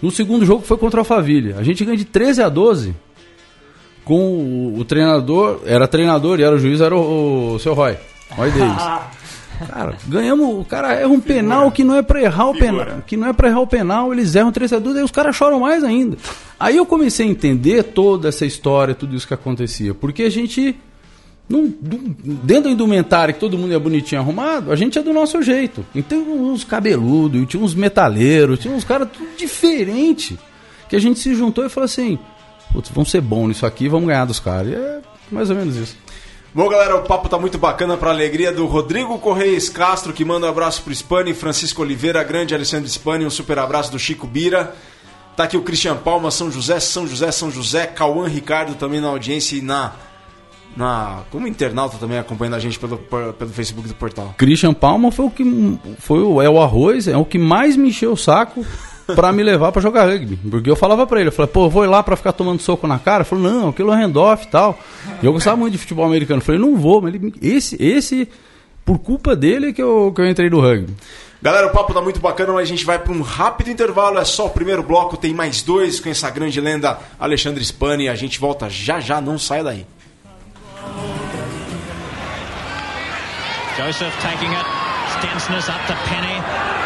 [0.01, 1.53] No segundo jogo foi contra a Alphaville.
[1.53, 2.93] A gente ganha de 13 a 12
[4.03, 7.97] com o, o treinador, era treinador e era o juiz, era o, o seu Roy.
[8.31, 8.83] Roy Davis.
[9.65, 10.59] Cara, ganhamos.
[10.61, 12.85] O cara erra um penal que não é pra errar o Figura.
[12.85, 13.01] penal.
[13.05, 15.35] Que não é pra errar o penal, eles erram 3 a 2 aí os caras
[15.35, 16.17] choram mais ainda.
[16.59, 19.93] Aí eu comecei a entender toda essa história, tudo isso que acontecia.
[19.93, 20.75] Porque a gente.
[21.49, 25.11] Não, não- dentro da indumentária que todo mundo é bonitinho arrumado, a gente é do
[25.11, 25.85] nosso jeito.
[25.93, 30.39] Então uns cabeludos, tinha uns metaleiros, tinha uns caras tudo diferente.
[30.87, 32.17] Que a gente se juntou e falou assim:
[32.71, 34.69] Putz, vamos ser bons nisso aqui, vamos ganhar dos caras.
[34.71, 35.97] E é mais ou menos isso.
[36.55, 40.45] Bom, galera, o papo tá muito bacana pra alegria do Rodrigo Correias Castro, que manda
[40.45, 44.75] um abraço pro Spani, Francisco Oliveira, grande Alessandro Spani, um super abraço do Chico Bira.
[45.35, 49.07] Tá aqui o Christian Palma, São José, São José, São José, Cauã Ricardo também na
[49.07, 49.93] audiência e na.
[50.77, 54.35] na como internauta também acompanhando a gente pelo, pelo Facebook do portal.
[54.37, 57.89] Christian Palma foi o que foi o, é o arroz, é o que mais me
[57.89, 58.63] encheu o saco
[59.15, 60.37] pra me levar pra jogar rugby.
[60.49, 62.61] Porque eu falava pra ele, eu falei, pô, eu vou ir lá pra ficar tomando
[62.61, 63.23] soco na cara.
[63.23, 64.79] Ele falou, não, aquilo é handoff e tal.
[65.21, 66.39] E eu gostava muito de futebol americano.
[66.39, 68.27] Eu falei, não vou, mas ele, esse, esse,
[68.85, 70.93] por culpa dele que eu, que eu entrei no rugby.
[71.41, 74.17] Galera, o papo tá muito bacana, mas a gente vai para um rápido intervalo.
[74.17, 78.07] É só o primeiro bloco, tem mais dois com essa grande lenda Alexandre Spani.
[78.07, 79.85] A gente volta já já, não saia daí.
[83.75, 84.65] Joseph taking it.
[85.19, 86.82] Stensness up to Penny.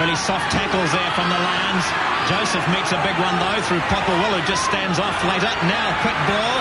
[0.00, 1.84] Really soft tackles there from the Lions.
[2.24, 5.52] Joseph meets a big one though through Popperwell who just stands off later.
[5.68, 6.56] Now quick ball.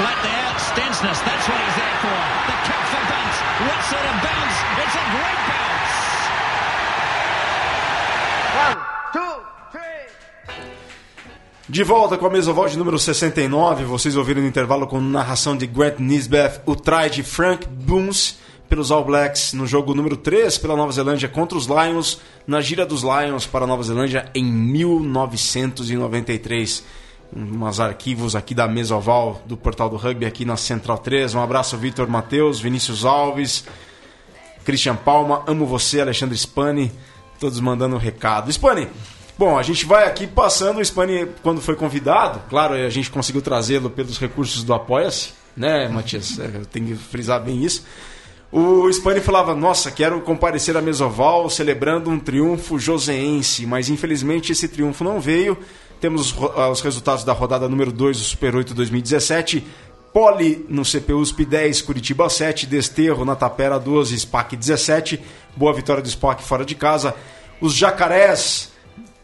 [0.00, 0.48] Flat there.
[0.72, 1.20] Stensness.
[1.20, 2.18] That's what he's there for.
[2.48, 3.38] The kick for bounce.
[3.68, 4.56] What sort of bounce?
[4.80, 5.60] It's a great bounce.
[11.68, 15.68] De volta com a Mesoval de número 69, vocês ouviram no intervalo com narração de
[15.68, 18.38] Grant Nisbeth o try de Frank Boones
[18.70, 22.86] pelos All Blacks no jogo número 3 pela Nova Zelândia contra os Lions, na gira
[22.86, 26.84] dos Lions para a Nova Zelândia em 1993.
[27.32, 31.34] Umas arquivos aqui da Mesoval do Portal do Rugby aqui na Central 3.
[31.34, 33.64] Um abraço Vitor Matheus, Vinícius Alves,
[34.64, 36.92] Christian Palma, amo você, Alexandre Spani,
[37.40, 38.52] todos mandando um recado.
[38.52, 38.86] Spani,
[39.36, 43.42] bom, a gente vai aqui passando o Spani quando foi convidado, claro, a gente conseguiu
[43.42, 46.38] trazê-lo pelos recursos do Apoia-se, né, Matias?
[46.38, 47.82] É, Eu tenho que frisar bem isso.
[48.52, 54.66] O Spani falava, nossa, quero comparecer a Mesoval celebrando um triunfo joseense, mas infelizmente esse
[54.66, 55.56] triunfo não veio.
[56.00, 59.64] Temos os, ah, os resultados da rodada número 2 do Super 8 2017.
[60.12, 65.20] Poli no CPUSP 10, Curitiba 7, Desterro na Tapera 12, SPAC 17.
[65.54, 67.14] Boa vitória do SPAC fora de casa.
[67.60, 68.69] Os Jacarés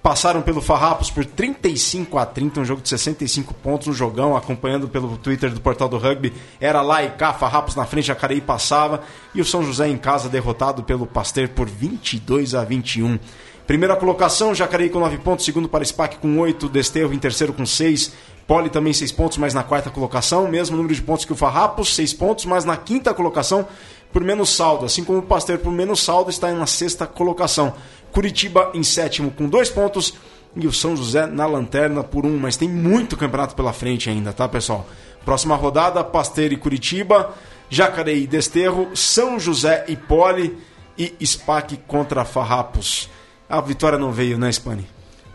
[0.06, 4.86] passaram pelo Farrapos por 35 a 30, um jogo de 65 pontos, um jogão, acompanhando
[4.86, 6.32] pelo Twitter do Portal do Rugby.
[6.60, 9.02] Era lá e cá, Farrapos na frente, Jacareí passava.
[9.34, 13.18] E o São José em casa derrotado pelo Pasteur por 22 a 21.
[13.66, 17.66] Primeira colocação, Jacareí com 9 pontos, segundo para SPAC com 8, Desterro em terceiro com
[17.66, 18.12] 6,
[18.46, 21.96] Poli também 6 pontos, mas na quarta colocação, mesmo número de pontos que o Farrapos,
[21.96, 23.66] 6 pontos, mas na quinta colocação
[24.12, 27.74] por menos saldo, assim como o Pasteur por menos saldo está na sexta colocação.
[28.12, 30.14] Curitiba em sétimo com 2 pontos
[30.54, 34.08] e o São José na lanterna por 1, um, mas tem muito campeonato pela frente
[34.08, 34.88] ainda, tá pessoal?
[35.24, 37.34] Próxima rodada, Pasteur e Curitiba,
[37.68, 40.56] Jacareí e Desterro, São José e Poli
[40.98, 43.10] e SPAC contra Farrapos.
[43.48, 44.86] A vitória não veio, né, Spani?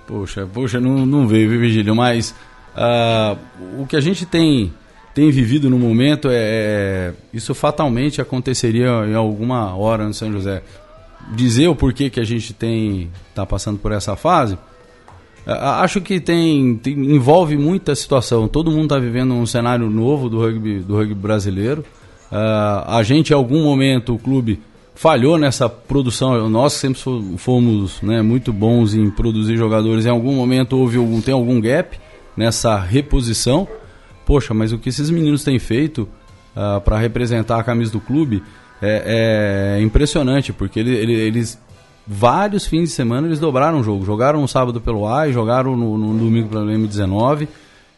[0.07, 1.95] Poxa, poxa, não, não veio, viu, Virgílio?
[1.95, 2.33] Mas
[2.75, 3.37] ah,
[3.77, 4.73] o que a gente tem,
[5.13, 10.63] tem vivido no momento é, é- Isso fatalmente aconteceria em alguma hora no São José.
[11.33, 14.57] Dizer o porquê que a gente tem tá passando por essa fase,
[15.47, 18.47] ah, acho que tem, tem- envolve muita situação.
[18.47, 21.85] Todo mundo está vivendo um cenário novo do rugby, do rugby brasileiro.
[22.31, 24.59] Ah, a gente, em algum momento, o clube
[24.93, 26.49] falhou nessa produção.
[26.49, 30.05] Nós sempre fo- fomos né, muito bons em produzir jogadores.
[30.05, 31.97] Em algum momento houve algum, tem algum gap
[32.35, 33.67] nessa reposição.
[34.25, 36.07] Poxa, mas o que esses meninos têm feito
[36.83, 38.43] para representar a camisa do clube
[38.81, 41.59] é, é impressionante, porque ele- ele- eles
[42.07, 44.03] vários fins de semana eles dobraram o jogo.
[44.05, 47.47] Jogaram no sábado pelo A e jogaram no, no domingo pelo M19.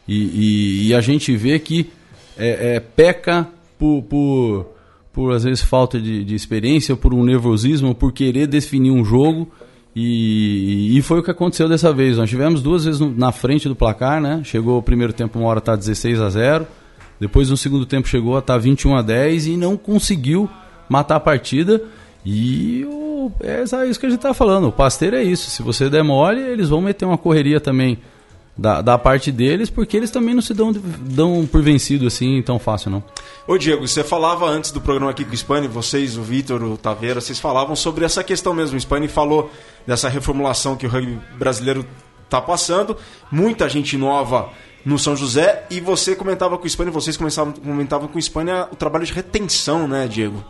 [0.08, 1.89] E, e- e a gente vê que
[2.38, 3.48] é, é, peca
[3.80, 4.65] por, por,
[5.13, 9.50] por, às vezes, falta de, de experiência, por um nervosismo, por querer definir um jogo.
[9.96, 12.17] E, e foi o que aconteceu dessa vez.
[12.17, 14.41] Nós tivemos duas vezes na frente do placar, né?
[14.43, 16.67] Chegou o primeiro tempo, uma hora tá 16 a 0.
[17.19, 20.50] Depois, no segundo tempo, chegou a estar 21 a 10 e não conseguiu
[20.94, 21.82] matar a partida.
[22.24, 24.68] E o, é isso que a gente tá falando.
[24.68, 25.50] O pasteiro é isso.
[25.50, 27.98] Se você der mole, eles vão meter uma correria também
[28.56, 32.60] da, da parte deles, porque eles também não se dão, dão por vencido assim tão
[32.60, 33.04] fácil, não.
[33.48, 36.78] Ô Diego, você falava antes do programa aqui com o Spani, vocês, o Vitor, o
[36.78, 38.78] Taveira, vocês falavam sobre essa questão mesmo.
[38.78, 39.50] O Spani falou
[39.88, 41.84] dessa reformulação que o rugby brasileiro
[42.30, 42.96] tá passando,
[43.32, 44.50] muita gente nova
[44.86, 48.76] no São José e você comentava com o Espanha, vocês comentavam com o Espanha o
[48.76, 50.44] trabalho de retenção, né, Diego?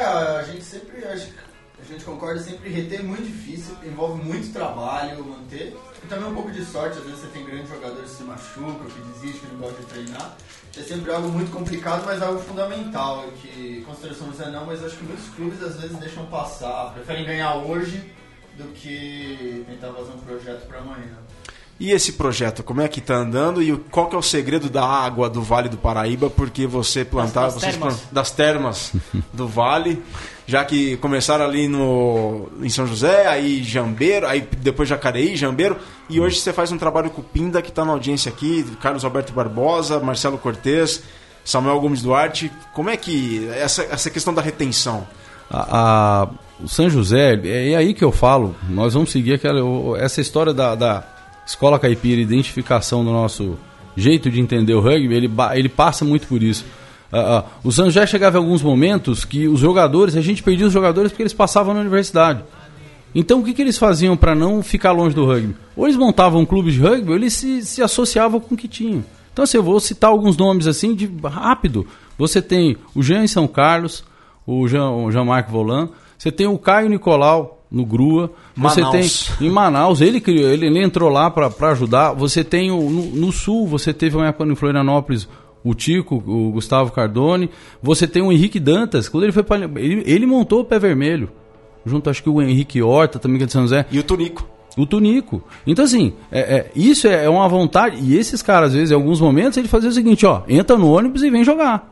[0.00, 0.04] É,
[0.38, 1.34] a gente sempre, gente,
[1.78, 6.34] a gente concorda sempre, reter é muito difícil, envolve muito trabalho manter, e também um
[6.34, 9.46] pouco de sorte, às vezes você tem grandes jogadores que se machucam, que desistem, que
[9.52, 10.36] não gostam de treinar,
[10.74, 14.96] é sempre algo muito complicado, mas algo fundamental, que considero São José não, mas acho
[14.96, 18.10] que muitos clubes às vezes deixam passar, preferem ganhar hoje
[18.56, 21.18] do que tentar fazer um projeto para amanhã.
[21.80, 24.84] E esse projeto, como é que tá andando e qual que é o segredo da
[24.84, 26.28] água do Vale do Paraíba?
[26.28, 27.94] Porque você plantava Das- das vocês termas.
[28.00, 28.92] plant- das termas
[29.32, 30.02] do Vale,
[30.46, 35.78] já que começaram ali no em São José, aí Jambeiro, aí depois Jacareí, Jambeiro,
[36.10, 39.02] e hoje você faz um trabalho com o Pinda que está na audiência aqui, Carlos
[39.02, 41.02] Alberto Barbosa, Marcelo Cortez,
[41.42, 42.52] Samuel Gomes Duarte.
[42.74, 45.06] Como é que essa essa questão da retenção?
[45.50, 46.28] A, a-
[46.62, 50.52] o São José, é, é aí que eu falo, nós vamos seguir aquela, essa história
[50.52, 51.02] da, da
[51.46, 53.58] escola caipira, identificação do nosso
[53.96, 56.64] jeito de entender o rugby, ele, ele passa muito por isso.
[57.12, 60.72] Ah, ah, o José chegava em alguns momentos que os jogadores, a gente perdia os
[60.72, 62.44] jogadores porque eles passavam na universidade.
[63.14, 65.56] Então o que, que eles faziam para não ficar longe do rugby?
[65.76, 68.68] Ou eles montavam um clube de rugby, ou eles se, se associavam com o que
[68.68, 69.04] tinham.
[69.32, 71.86] Então assim, eu vou citar alguns nomes assim de rápido.
[72.16, 74.04] Você tem o Jean em São Carlos,
[74.46, 75.88] o Jean, Jean-Marc Volan,
[76.20, 79.30] você tem o Caio Nicolau no Grua, você Manaus.
[79.38, 82.12] tem em Manaus, ele criou, ele, ele entrou lá para ajudar.
[82.12, 85.26] Você tem o, no, no sul, você teve uma época em Florianópolis
[85.64, 87.48] o Tico, o Gustavo Cardone,
[87.82, 91.30] você tem o Henrique Dantas, quando ele foi para ele, ele montou o Pé Vermelho
[91.86, 94.46] junto acho que o Henrique Horta também que é de São José E o Tunico.
[94.76, 95.42] o Tunico.
[95.66, 97.96] Então, assim, é, é, isso é uma vontade.
[97.98, 100.90] E esses caras, às vezes, em alguns momentos, ele fazia o seguinte: ó, entra no
[100.90, 101.90] ônibus e vem jogar.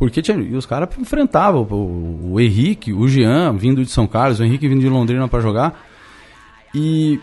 [0.00, 4.40] Porque tinha, e os caras enfrentavam o, o Henrique, o Jean, vindo de São Carlos,
[4.40, 5.78] o Henrique vindo de Londrina para jogar.
[6.74, 7.20] E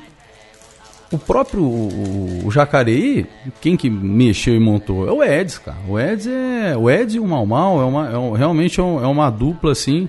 [1.12, 3.26] o próprio o, o Jacareí,
[3.60, 5.08] quem que mexeu e montou?
[5.08, 5.78] É o Eds, cara.
[5.90, 6.78] O Eds é.
[6.78, 9.30] O Eds e o Mal Mal é uma, é um- realmente é, um- é uma
[9.32, 10.08] dupla, assim.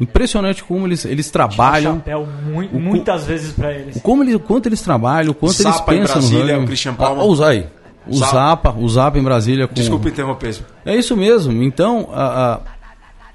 [0.00, 1.96] Impressionante como eles, eles trabalham.
[1.96, 4.00] chapéu mui- o muitas vezes pra eles.
[4.00, 6.64] Como eles, quanto eles trabalham, o quanto eles Zapa em pensam Brasília, no rugby.
[6.64, 7.22] o Christian Palma.
[7.22, 7.66] Ah, o Zai.
[8.06, 8.74] O Zapa.
[8.76, 10.56] O Zapa em Brasília com Desculpa interromper.
[10.84, 11.62] É isso mesmo.
[11.62, 12.60] Então, a, a-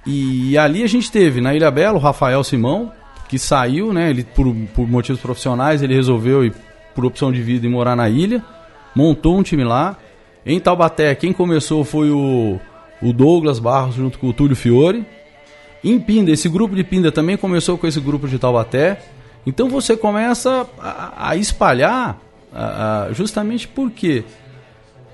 [0.06, 2.92] e ali a gente teve na Ilha Bela o Rafael Simão,
[3.28, 6.54] que saiu, né, ele por, por motivos profissionais, ele resolveu ir
[6.94, 8.44] por opção de vida e morar na ilha,
[8.96, 9.98] montou um time lá.
[10.46, 12.60] Em Taubaté, quem começou foi o,
[13.02, 15.06] o Douglas Barros junto com o Túlio Fiore.
[15.84, 19.00] Em Pinda, esse grupo de Pinda também começou com esse grupo de Taubaté.
[19.46, 22.20] Então você começa a, a espalhar
[22.54, 24.24] a- a- justamente porque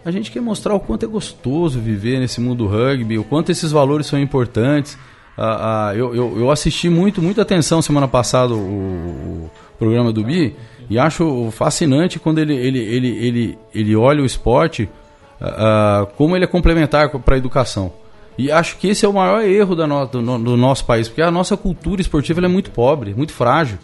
[0.03, 3.51] a gente quer mostrar o quanto é gostoso viver nesse mundo do rugby, o quanto
[3.51, 4.97] esses valores são importantes.
[5.37, 10.23] Ah, ah, eu, eu, eu assisti muito, muita atenção semana passada o, o programa do
[10.23, 10.55] Bi
[10.89, 14.89] e acho fascinante quando ele, ele, ele, ele, ele olha o esporte
[15.39, 17.93] ah, ah, como ele é complementar para a educação.
[18.37, 21.31] E acho que esse é o maior erro no- do, do nosso país, porque a
[21.31, 23.77] nossa cultura esportiva é muito pobre, muito frágil,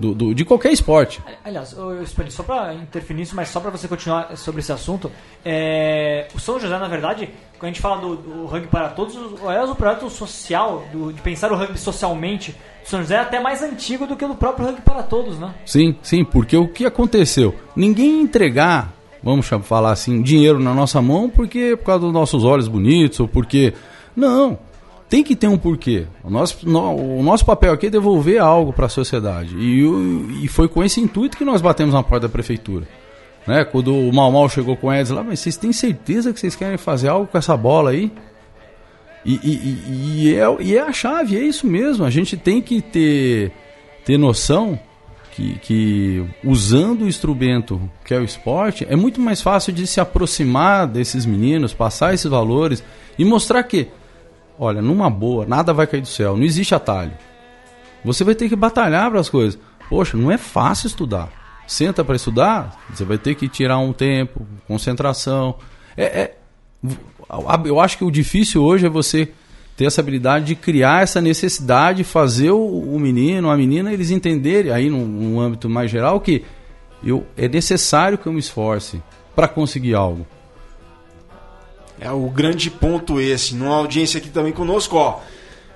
[0.00, 1.20] do, do- de qualquer esporte.
[1.44, 5.10] Aliás, Spani, só pra interferir nisso, mas só pra você continuar sobre esse assunto,
[5.44, 9.16] é, o São José, na verdade, quando a gente fala do, do rugby para todos,
[9.44, 13.38] aliás, o projeto social, do- de pensar o rugby socialmente, o São José é até
[13.40, 15.54] mais antigo do que o próprio rugby para todos, né?
[15.66, 17.54] Sim, sim, porque o que aconteceu?
[17.76, 22.66] Ninguém entregar, vamos falar assim, dinheiro na nossa mão porque por causa dos nossos olhos
[22.68, 23.74] bonitos ou porque.
[24.16, 24.58] Não.
[25.10, 26.06] Tem que ter um porquê.
[26.24, 29.56] O nosso, no- o nosso papel aqui é devolver algo para a sociedade.
[29.58, 32.86] E, e foi com esse intuito que nós batemos na porta da prefeitura.
[33.46, 33.64] Né?
[33.64, 36.54] Quando o Mal Mal chegou com o Edson lá, mas vocês têm certeza que vocês
[36.54, 38.12] querem fazer algo com essa bola aí?
[39.24, 42.04] E, e- e- e é, e é a chave, é isso mesmo.
[42.04, 43.52] A gente tem que ter,
[44.04, 44.78] ter noção
[45.32, 50.00] que, que usando o instrumento que é o esporte, é muito mais fácil de se
[50.00, 52.82] aproximar desses meninos, passar esses valores
[53.18, 53.88] e mostrar que,
[54.60, 57.12] olha, numa boa, nada vai cair do céu, não existe atalho.
[58.04, 59.58] Você vai ter que batalhar para as coisas.
[59.88, 61.30] Poxa, não é fácil estudar.
[61.66, 65.56] Senta para estudar, você vai ter que tirar um tempo, concentração.
[65.96, 66.36] É, é-
[67.64, 69.32] eu acho que o difícil hoje é você
[69.76, 74.72] ter essa habilidade de criar essa necessidade, fazer o, o menino, a menina, eles entenderem
[74.72, 76.44] aí num, num âmbito mais geral que
[77.02, 79.02] eu, é necessário que eu me esforce
[79.34, 80.26] para conseguir algo.
[82.00, 83.54] É o grande ponto esse.
[83.54, 85.20] Numa audiência aqui também conosco, ó.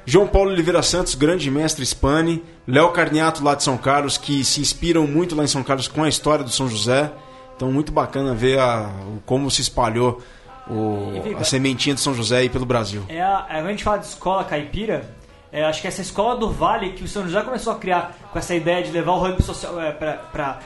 [0.07, 2.43] João Paulo Oliveira Santos, grande mestre Spani.
[2.67, 6.03] Léo Carniato lá de São Carlos, que se inspiram muito lá em São Carlos com
[6.03, 7.11] a história do São José.
[7.57, 8.91] Então, muito bacana ver a-
[9.27, 10.21] como se espalhou
[10.69, 13.03] o- a sementinha de São José aí pelo Brasil.
[13.09, 15.09] É a, é, quando a gente fala de escola caipira,
[15.53, 18.39] é, acho que essa escola do Vale que o São José começou a criar com
[18.39, 20.59] essa ideia de levar o rugby social é, para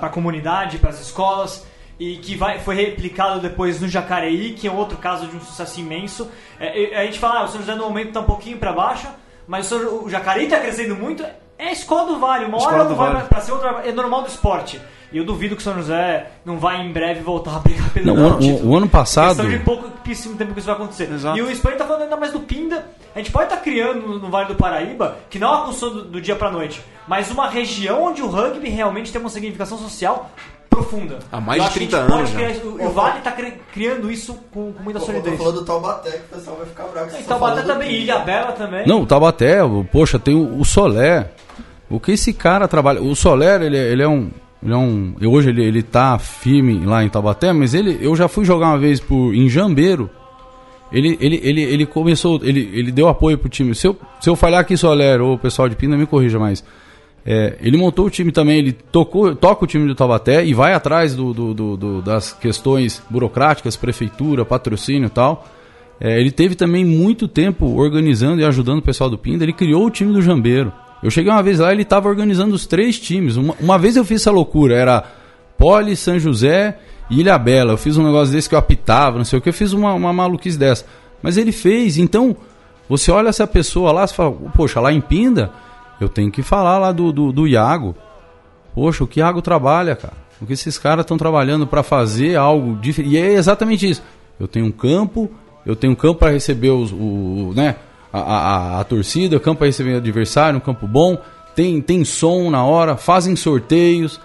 [0.00, 1.66] a comunidade, para as escolas
[2.00, 5.78] e que vai, foi replicado depois no Jacareí, que é outro caso de um sucesso
[5.78, 6.28] imenso.
[6.58, 9.06] É, a gente fala, ah, o São José no momento está um pouquinho para baixo,
[9.46, 11.22] mas o, o Jacareí está crescendo muito.
[11.58, 13.28] É a escola do Vale, uma Escola hora do não vai Vale.
[13.28, 14.80] para ser outra, é normal do esporte.
[15.12, 18.06] E eu duvido que o São José não vai em breve voltar a brigar pelo
[18.14, 18.66] Não, o- título.
[18.68, 21.10] o- o ano passado- Questão de pouquíssimo tempo que isso vai acontecer.
[21.12, 21.36] Exato.
[21.36, 22.86] E o Espanha tá falando ainda mais do Pinda.
[23.14, 26.04] A gente pode estar criando no, Vale do Paraíba, que não é uma construção do,
[26.04, 30.30] do dia pra noite, mas uma região onde o rugby realmente tem uma significação social
[30.70, 31.18] profunda.
[31.30, 32.60] Há mais de acho que a 30 gente pode anos já.
[32.60, 32.86] criar.
[32.86, 35.36] O, o Vale tá cri- criando isso com, com muita solidez.
[35.36, 37.08] falou do Taubaté, que o pessoal vai ficar bravo.
[37.18, 38.86] E Taubaté falando também, Ilha Bela também.
[38.86, 39.58] Não, o Taubaté,
[39.92, 41.30] poxa, tem o, o Solé.
[41.90, 43.02] O que esse cara trabalha.
[43.02, 44.30] O Soler, ele, é- ele é um.
[44.62, 45.14] Ele é um.
[45.26, 48.78] Hoje ele, ele tá firme lá em Taubaté, mas ele, eu já fui jogar uma
[48.78, 50.08] vez por, em Jambeiro.
[50.92, 52.38] Ele, ele, ele, ele começou.
[52.42, 53.74] Ele, ele deu apoio pro time.
[53.74, 56.64] Se eu, se eu falhar aqui, Soler, ou o pessoal de Pina, me corrija, mas.
[57.24, 60.72] É, ele montou o time também, ele tocou, toca o time do Taubaté e vai
[60.72, 65.46] atrás do, do- do- do- das questões burocráticas, prefeitura, patrocínio e tal.
[66.00, 69.44] É, ele teve também muito tempo organizando e ajudando o pessoal do Pinda.
[69.44, 70.72] Ele criou o time do Jambeiro.
[71.02, 73.36] Eu cheguei uma vez lá, ele estava organizando os três times.
[73.36, 75.04] Uma, uma vez eu fiz essa loucura, era
[75.58, 76.78] Poli, São José
[77.10, 77.72] e Ilha Bela.
[77.72, 79.50] Eu fiz um negócio desse que eu apitava, não sei o que.
[79.50, 80.86] Eu fiz uma, uma maluquice dessa.
[81.22, 81.98] Mas ele fez.
[81.98, 82.34] Então,
[82.88, 85.50] você olha essa pessoa lá, você fala, poxa, lá em Pinda,
[86.00, 87.94] eu tenho que falar lá do, do, do Iago.
[88.74, 90.14] Poxa, o que Iago trabalha, cara?
[90.40, 93.14] O que esses caras estão trabalhando para fazer algo diferente.
[93.14, 94.02] E é exatamente isso.
[94.38, 95.30] Eu tenho um campo,
[95.66, 97.76] eu tenho um campo para receber os, o, né,
[98.12, 101.18] a, a, a- torcida, campo para receber o adversário, um campo bom.
[101.54, 104.18] Tem, tem som na hora, fazem sorteios,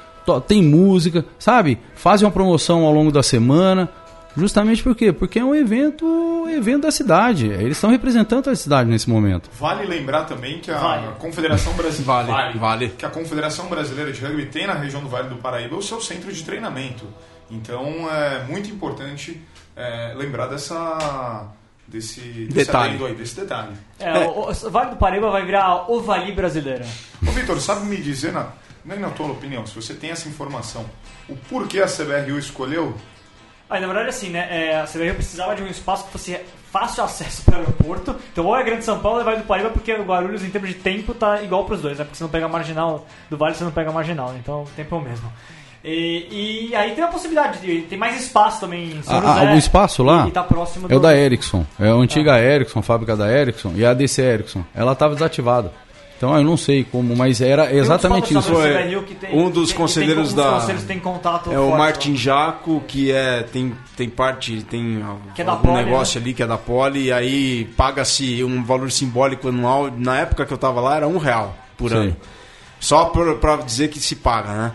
[0.48, 1.78] tem música, sabe?
[1.96, 3.90] Fazem uma promoção ao longo da semana.
[4.38, 5.14] Justamente por quê?
[5.14, 7.48] Porque é um evento, evento da cidade.
[7.48, 9.50] Eles estão representando a cidade nesse momento.
[9.60, 11.08] Vale lembrar também que a Vale.
[11.20, 12.90] Confederação Brasileira Vale, vale.
[12.90, 16.02] que a Confederação Brasileira de Rugby tem na região do Vale do Paraíba o seu
[16.02, 17.06] centro de treinamento.
[17.50, 19.42] Então é muito importante
[19.76, 21.48] é, lembrar dessa
[21.88, 23.04] desse, desse Detalhe.
[23.06, 23.74] aí, desse detalhe.
[24.00, 26.86] É, o, o Vale do Paraíba vai virar a Ovali brasileira.
[27.26, 28.48] Ô Vitor, sabe me dizer, na,
[28.84, 30.86] nem na tua opinião, se você tem essa informação,
[31.30, 32.96] o porquê a CBRU escolheu
[33.70, 34.48] Ah, na verdade, assim, né?
[34.50, 36.40] É, a CBRU precisava de um espaço que fosse
[36.72, 38.16] fácil acesso para o aeroporto.
[38.32, 40.50] Então, ou é Grande São Paulo ou é Vale do Paraíba, porque o Guarulhos, em
[40.50, 42.04] termos de tempo, tá igual para os dois, né?
[42.04, 44.40] Porque você não pega a marginal do Vale, você não pega a marginal, né?
[44.42, 45.32] Então o tempo é o mesmo.
[45.84, 49.52] E, e aí tem a possibilidade, de, tem mais espaço também em São Ah, José.
[49.52, 51.64] ah, o espaço lá E, e tá próximo É o do- da Ericsson.
[51.80, 53.72] É a antiga Ericsson, fábrica da Ericsson.
[53.76, 54.64] E a DC Ericsson.
[54.74, 55.72] Ela estava desativada.
[56.18, 58.52] Então eu não sei como, mas era exatamente isso.
[59.20, 62.18] tem- um dos tem- conselheiros tem, da- tem contato É o forte Martin lá.
[62.18, 65.04] Jaco, que é tem, tem parte, tem
[65.36, 68.90] Que é algum Poli, negócio ali que é da Poli, e aí paga-se um valor
[68.92, 69.92] simbólico anual.
[69.96, 72.00] Na época que eu tava lá era um real por Sei.
[72.00, 72.16] ano.
[72.80, 74.72] Só pra dizer que se paga, né?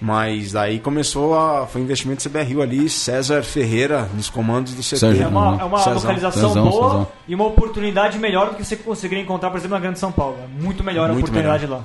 [0.00, 1.66] Mas aí começou a.
[1.66, 4.96] Foi investimento CBRU ali, César Ferreira nos comandos do CT.
[4.98, 5.94] Sérgio, É uma, é uma Cezão.
[5.94, 7.08] localização Cezão, boa Cezão.
[7.26, 10.36] e uma oportunidade melhor do que você conseguiria encontrar, por exemplo, na Grande São Paulo.
[10.44, 11.80] É muito melhor a Muito oportunidade lá.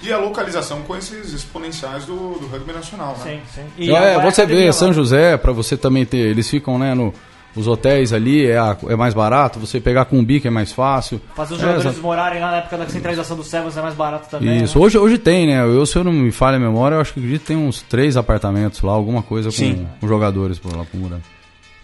[0.00, 3.40] e a localização com esses exponenciais do, do rugby nacional, né?
[3.52, 3.66] Sim, sim.
[3.76, 4.72] E É, a você vê.
[4.72, 6.18] São José, para você também ter.
[6.18, 7.12] Eles ficam, né, no.
[7.56, 10.70] Os hotéis ali é, a- é mais barato, você pegar com um bico é mais
[10.72, 11.20] fácil.
[11.34, 14.28] Fazer os É, jogadores morarem lá na época da centralização dos Sevens é mais barato
[14.30, 14.62] também.
[14.62, 14.78] Isso.
[14.78, 14.84] né?
[14.84, 15.60] Hoje, hoje tem, né?
[15.64, 17.82] Eu, se eu não me falha a memória, eu acho que acredito que tem uns
[17.82, 21.22] três apartamentos lá, alguma coisa com, com jogadores por lá morando.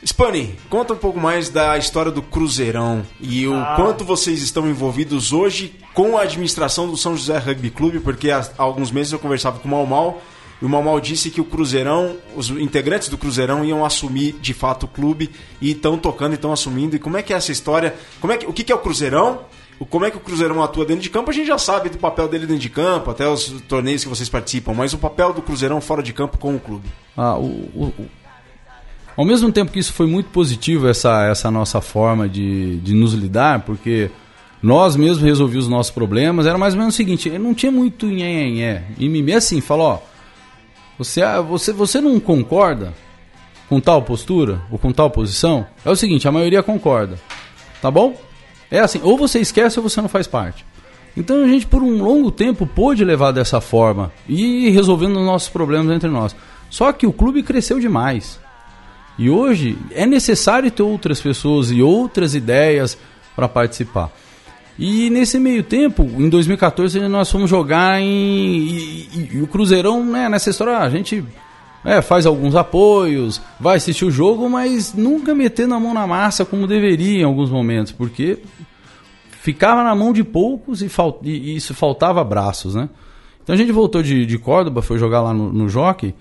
[0.04, 3.72] Spani, conta um pouco mais da história do Cruzeirão e o Ah.
[3.74, 8.38] quanto vocês estão envolvidos hoje com a administração do São José Rugby Clube, porque há
[8.56, 10.22] há alguns meses eu conversava com o Mal Mal
[10.60, 14.54] e o Mal Mal disse que o Cruzeirão, os integrantes do Cruzeirão iam assumir de
[14.54, 16.96] fato o clube e estão tocando e estão assumindo.
[16.96, 17.94] E como é que é essa história?
[18.20, 19.40] Como é que, o que que é o Cruzeirão?
[19.90, 21.30] Como é que o Cruzeirão atua dentro de campo?
[21.30, 24.28] A gente já sabe do papel dele dentro de campo, até os torneios que vocês
[24.30, 26.88] participam, mas o papel do Cruzeirão fora de campo com o clube.
[27.14, 28.06] Ah, o, o- o-
[29.14, 33.12] Ao mesmo tempo que isso foi muito positivo, essa, essa nossa forma de, de nos
[33.12, 34.10] lidar, porque
[34.62, 38.06] nós mesmos resolvíamos os nossos problemas, era mais ou menos o seguinte, não tinha muito
[38.06, 38.84] nhenhenhé.
[38.98, 39.98] E mimimi assim, falou, ó,
[40.98, 42.94] você, ah, você, você não concorda
[43.68, 45.66] com tal postura, ou com tal posição?
[45.84, 47.18] É o seguinte, a maioria concorda,
[47.82, 48.14] tá bom?
[48.70, 50.64] É assim, ou você esquece ou você não faz parte.
[51.16, 55.48] Então a gente por um longo tempo pôde levar dessa forma e resolvendo os nossos
[55.48, 56.36] problemas entre nós.
[56.68, 58.38] Só que o clube cresceu demais.
[59.18, 62.98] E hoje é necessário ter outras pessoas e outras ideias
[63.34, 64.10] para participar.
[64.78, 68.06] E nesse meio tempo, em 2014, nós fomos jogar em.
[68.06, 71.24] E, e- e o Cruzeirão, né, nessa história, a gente
[71.84, 76.44] é, faz alguns apoios, vai assistir o jogo, mas nunca metendo a mão na massa
[76.44, 78.38] como deveria em alguns momentos, porque
[79.40, 80.90] ficava na mão de poucos e,
[81.22, 82.88] e isso faltava braços, né?
[83.42, 86.14] Então a gente voltou de, de Córdoba, foi jogar lá no, no Jockey.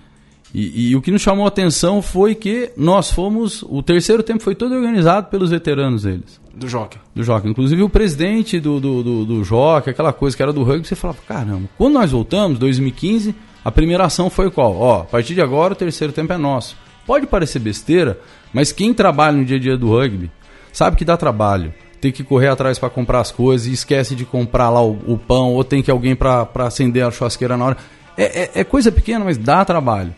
[0.58, 3.62] E, e o que nos chamou a atenção foi que nós fomos.
[3.64, 6.39] O terceiro tempo foi todo organizado pelos veteranos deles.
[6.56, 6.97] Do Jockey.
[7.14, 7.49] Do Jockey.
[7.49, 10.95] Inclusive o presidente do, do, do, do Jockey, aquela coisa que era do rugby, você
[10.95, 13.36] falava, caramba, quando nós voltamos, 2015,
[13.66, 14.78] a primeira ação foi qual?
[14.78, 16.78] Ó, a partir de agora o terceiro tempo é nosso.
[17.06, 18.18] Pode parecer besteira,
[18.53, 20.32] mas quem trabalha no dia a dia do rugby
[20.72, 21.74] sabe que dá trabalho.
[21.99, 25.18] Tem que correr atrás para comprar as coisas e esquece de comprar lá o, o
[25.18, 27.78] pão, ou tem que alguém para acender a churrasqueira na hora.
[28.18, 30.16] É, é, é coisa pequena, mas dá trabalho.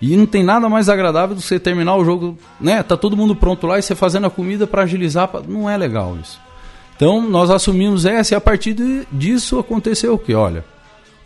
[0.00, 2.82] E não tem nada mais agradável do que você terminar o jogo, né?
[2.82, 5.40] Tá todo mundo pronto lá e você fazendo a comida para agilizar, pra...
[5.40, 6.38] não é legal isso.
[6.94, 10.34] Então nós assumimos essa e a partir de, disso aconteceu o que?
[10.34, 10.64] Olha,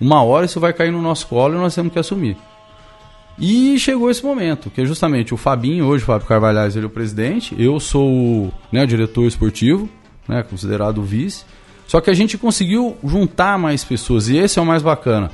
[0.00, 2.36] uma hora isso vai cair no nosso colo e nós temos que assumir.
[3.38, 6.88] E chegou esse momento, que é justamente o Fabinho, hoje o Fábio Carvalhais, ele é
[6.88, 9.88] o presidente, eu sou né, o diretor esportivo,
[10.28, 11.44] né, considerado o vice.
[11.86, 15.30] Só que a gente conseguiu juntar mais pessoas e esse é o mais bacana.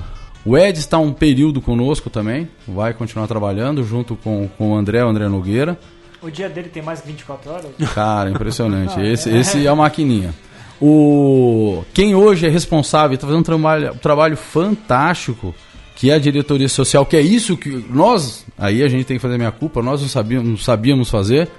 [0.46, 5.04] O Ed está um período conosco também, vai continuar trabalhando junto com, com o André,
[5.04, 5.76] o André Nogueira.
[6.22, 7.66] O dia dele tem mais que 24 horas?
[7.92, 8.94] Cara, impressionante.
[9.04, 10.32] esse, esse é a maquininha.
[10.80, 15.52] O quem hoje é responsável, está fazendo um trabalho, um trabalho fantástico,
[15.96, 19.22] que é a diretoria social, que é isso que nós, aí a gente tem que
[19.22, 21.50] fazer minha culpa, nós não sabíamos, não sabíamos fazer,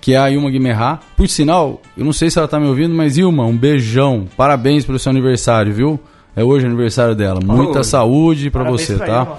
[0.00, 1.00] que é a Ilma Guimerá.
[1.16, 4.84] Por sinal, eu não sei se ela está me ouvindo, mas Ilma, um beijão, parabéns
[4.84, 6.00] pelo seu aniversário, viu?
[6.38, 7.40] É hoje o aniversário dela.
[7.44, 9.38] Muita saúde para você, pra tá?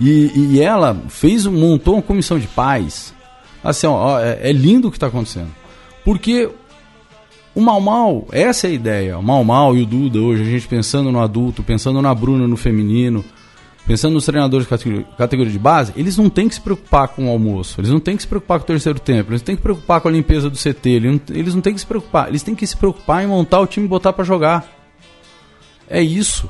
[0.00, 3.12] E, e ela fez, montou uma comissão de paz.
[3.64, 5.50] Assim, ó, é, é lindo o que está acontecendo.
[6.04, 6.48] Porque
[7.56, 9.18] o Mal Mal, essa é a ideia.
[9.18, 12.46] O Mal Mal e o Duda hoje, a gente pensando no adulto, pensando na Bruna
[12.46, 13.24] no feminino,
[13.84, 17.26] pensando nos treinadores de categoria, categoria de base, eles não têm que se preocupar com
[17.26, 19.60] o almoço, eles não têm que se preocupar com o terceiro tempo, eles têm que
[19.60, 22.28] se preocupar com a limpeza do CT, eles não, eles não têm que se preocupar,
[22.28, 24.81] eles têm que se preocupar em montar o time e botar para jogar.
[25.92, 26.48] É isso.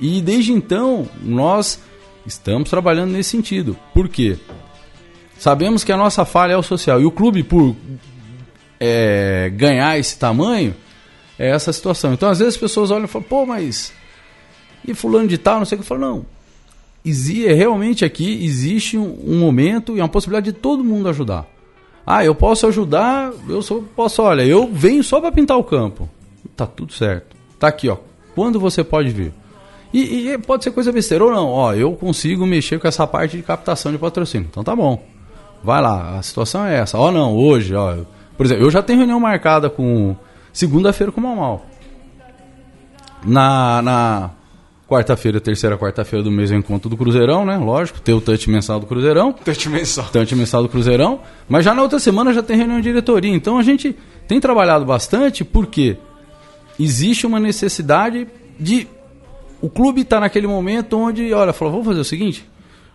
[0.00, 1.80] E desde então, nós
[2.26, 3.76] estamos trabalhando nesse sentido.
[3.94, 4.36] Por quê?
[5.38, 7.00] Sabemos que a nossa falha é o social.
[7.00, 7.76] E o clube, por
[8.80, 10.74] é, ganhar esse tamanho,
[11.38, 12.12] é essa situação.
[12.12, 13.92] Então, às vezes, as pessoas olham e falam, pô, mas.
[14.84, 15.84] E fulano de tal, não sei o que.
[15.84, 16.26] Eu falo, não.
[17.04, 21.46] Existe, realmente aqui existe um, momento e uma possibilidade de todo mundo ajudar.
[22.04, 23.62] Ah, eu posso ajudar, eu
[23.94, 26.10] posso, olha, eu venho só para pintar o campo.
[26.56, 27.36] Tá tudo certo.
[27.58, 28.09] Tá aqui, ó.
[28.40, 29.34] Quando você pode vir?
[29.92, 31.48] E, e, pode ser coisa besteira ou não.
[31.50, 34.48] Ó, eu consigo mexer com essa parte de captação de patrocínio.
[34.50, 35.04] Então tá bom.
[35.62, 36.96] Vai lá, a situação é essa.
[36.96, 37.98] Ó, não, hoje, ó.
[38.38, 40.16] Por exemplo, eu já tenho reunião marcada com.
[40.54, 41.66] Segunda-feira com o Mal
[43.22, 44.30] Na, na
[44.88, 47.58] quarta-feira, terceira quarta-feira do mês, o encontro do Cruzeirão, né?
[47.58, 49.34] Lógico, tem o touch mensal do Cruzeirão.
[49.34, 50.06] Touch mensal.
[50.06, 51.20] Touch mensal do Cruzeirão.
[51.46, 53.34] Mas já na outra semana já tem reunião de diretoria.
[53.34, 53.94] Então a gente
[54.26, 56.09] tem trabalhado bastante, porque quê?
[56.82, 58.26] Existe uma necessidade
[58.58, 58.88] de.
[59.60, 62.48] O clube está naquele momento onde, olha, falou: vamos fazer o seguinte.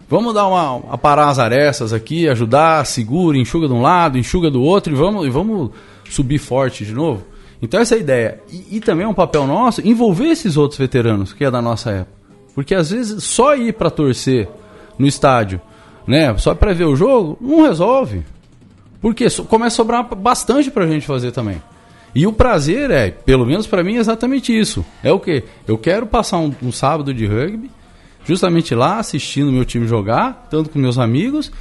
[0.08, 4.52] Vamos dar uma, uma parar as arestas aqui, ajudar, segura, enxuga de um lado, enxuga
[4.52, 5.72] do outro e vamos, e vamos
[6.10, 7.24] subir forte de novo.
[7.62, 8.40] Então essa é a ideia.
[8.52, 11.90] E, e também é um papel nosso envolver esses outros veteranos, que é da nossa
[11.92, 12.16] época.
[12.54, 14.48] Porque às vezes só ir para torcer
[14.98, 15.60] no estádio,
[16.08, 18.24] né, só para ver o jogo, não resolve.
[19.02, 21.62] Porque começa a sobrar bastante para a gente fazer também.
[22.16, 24.86] E o prazer é, pelo menos para mim, é exatamente isso.
[25.04, 25.44] É o que?
[25.68, 27.70] Eu quero passar um, um, sábado de rugby,
[28.24, 31.52] justamente lá assistindo meu time jogar, tanto com meus amigos.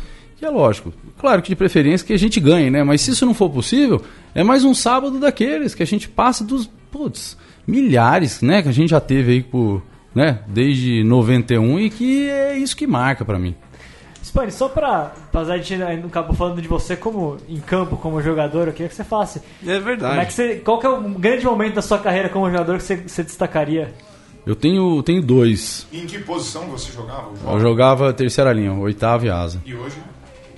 [0.40, 2.84] E é lógico, claro que de preferência que a gente ganhe, né?
[2.84, 4.00] Mas se isso não for possível,
[4.32, 7.36] é mais um sábado daqueles que a gente passa dos putz,
[7.66, 8.62] milhares, né?
[8.62, 9.82] Que a gente já teve aí por,
[10.14, 10.38] né?
[10.46, 13.56] Desde 91 e que é isso que marca para mim.
[14.24, 18.22] Spani, só pra, pra a gente não acabou falando de você como em campo, como
[18.22, 19.42] jogador, eu queria que você falasse.
[19.66, 20.12] É verdade.
[20.12, 22.78] Como é que você, qual que é o grande momento da sua carreira como jogador
[22.78, 23.92] que você, você destacaria?
[24.46, 25.86] Eu tenho, tenho dois.
[25.92, 27.30] E em que posição você jogava?
[27.46, 29.60] Eu jogava terceira linha, oitava e asa.
[29.64, 29.96] E hoje?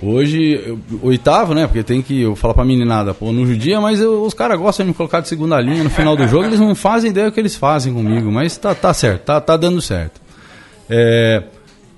[0.01, 1.67] Hoje, eu, oitavo, né?
[1.67, 2.23] Porque tem que.
[2.23, 5.21] Eu falar pra meninada, pô, no judia, mas eu, os caras gostam de me colocar
[5.21, 7.93] de segunda linha no final do jogo, eles não fazem ideia do que eles fazem
[7.93, 10.21] comigo, mas tá, tá certo, tá, tá dando certo.
[10.89, 11.43] É,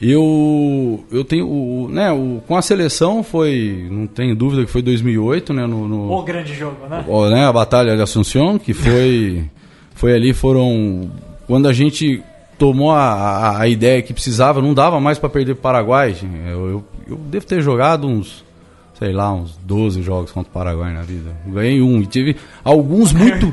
[0.01, 4.81] eu, eu tenho, o, né, o, com a seleção foi, não tenho dúvida que foi
[4.81, 7.05] 2008, né, no, no o grande jogo, né?
[7.09, 9.45] O, né, a batalha de Assunção, que foi,
[9.97, 11.11] foi ali, foram,
[11.49, 12.23] quando a gente
[12.57, 16.15] tomou a, a, ideia que precisava, não dava mais para perder para o Paraguai,
[16.47, 18.45] eu, eu, eu, devo ter jogado uns,
[18.97, 23.13] sei lá, uns 12 jogos contra o Paraguai na vida, ganhei um, e tive alguns
[23.13, 23.51] muito...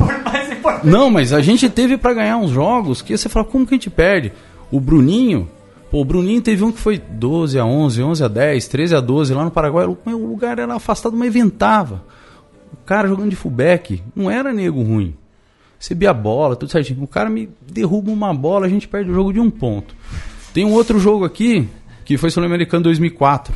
[0.84, 3.78] não, mas a gente teve para ganhar uns jogos que você fala, como que a
[3.78, 4.32] gente perde?
[4.72, 5.48] O Bruninho,
[5.96, 9.00] Pô, o Bruninho teve um que foi 12 a 11, 11 a 10, 13 a
[9.00, 9.86] 12 lá no Paraguai.
[9.86, 12.04] O lugar era afastado, mas ventava.
[12.74, 15.16] O cara jogando de fullback não era nego ruim.
[15.80, 17.02] Recebi a bola, tudo certinho.
[17.02, 19.96] O cara me derruba uma bola, a gente perde o jogo de um ponto.
[20.54, 21.66] Tem um outro jogo aqui,
[22.04, 23.56] que foi Sul-Americano 2004.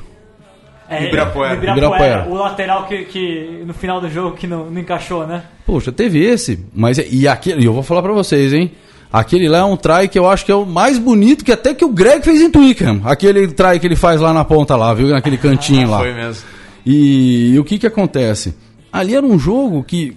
[0.87, 1.55] É, Ibirapuera.
[1.55, 2.29] Ibirapuera, Ibirapuera.
[2.29, 5.43] O lateral que, que no final do jogo que não, não encaixou, né?
[5.65, 8.71] Poxa, teve esse, mas e aquele, e eu vou falar pra vocês, hein?
[9.11, 11.73] Aquele lá é um try que eu acho que é o mais bonito que até
[11.73, 13.01] que o Greg fez em Twickenham.
[13.03, 15.07] Aquele try que ele faz lá na ponta lá, viu?
[15.07, 15.99] Naquele cantinho lá.
[15.99, 16.43] Foi mesmo.
[16.85, 18.55] E, e o que que acontece?
[18.91, 20.15] Ali era um jogo que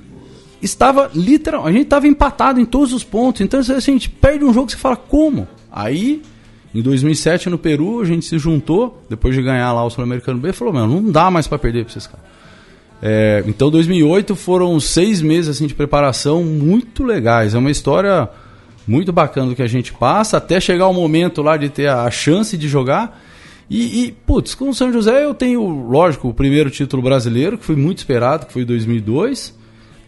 [0.61, 3.41] estava literal, a gente estava empatado em todos os pontos.
[3.41, 5.49] Então assim, a gente perde um jogo que você fala como?
[5.71, 6.23] Aí
[6.75, 10.53] em 2007 no Peru a gente se juntou depois de ganhar lá o Sul-Americano B,
[10.53, 12.25] falou: "Meu, não dá mais para perder para esses caras".
[13.05, 17.55] É, então 2008 foram seis meses assim de preparação muito legais.
[17.55, 18.29] É uma história
[18.87, 22.11] muito bacana do que a gente passa até chegar o momento lá de ter a,
[22.11, 23.21] chance de jogar.
[23.71, 27.65] E, e, putz, com o São José eu tenho, lógico, o primeiro título brasileiro, que
[27.65, 29.57] foi muito esperado, que foi em 2002.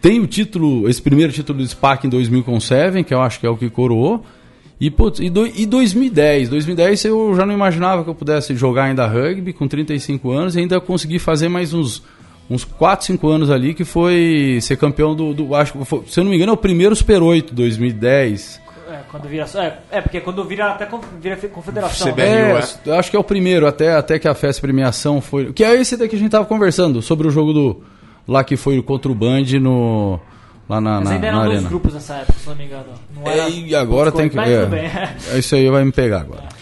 [0.01, 3.21] Tem o título, esse primeiro título do SPAC em 2000 com o Seven, que eu
[3.21, 4.23] acho que é o que coroou.
[4.79, 8.85] E, putz, e, do, e 2010, 2010 eu já não imaginava que eu pudesse jogar
[8.85, 12.03] ainda rugby com 35 anos e ainda consegui fazer mais uns
[12.49, 16.19] uns 4, 5 anos ali que foi ser campeão do, do acho que foi, se
[16.19, 18.61] eu não me engano é o primeiro Super 8 2010.
[18.89, 19.45] É, quando vira.
[19.55, 20.87] É, é, porque quando vira até
[21.19, 22.11] vira confederação.
[22.11, 22.25] CBR.
[22.29, 22.59] né?
[22.59, 22.91] É, é.
[22.91, 25.51] eu acho que é o primeiro, até, até que a festa premiação foi.
[25.53, 27.83] Que é esse daqui que a gente tava conversando, sobre o jogo do.
[28.27, 30.19] Lá que foi contra o Band no.
[30.67, 31.69] Lá na, Mas na, ainda na eram dois arena.
[31.69, 32.85] grupos nessa época, se não me engano.
[33.15, 34.35] Não É, era e agora tem que.
[34.35, 36.55] Mas É, é isso aí vai me pegar agora.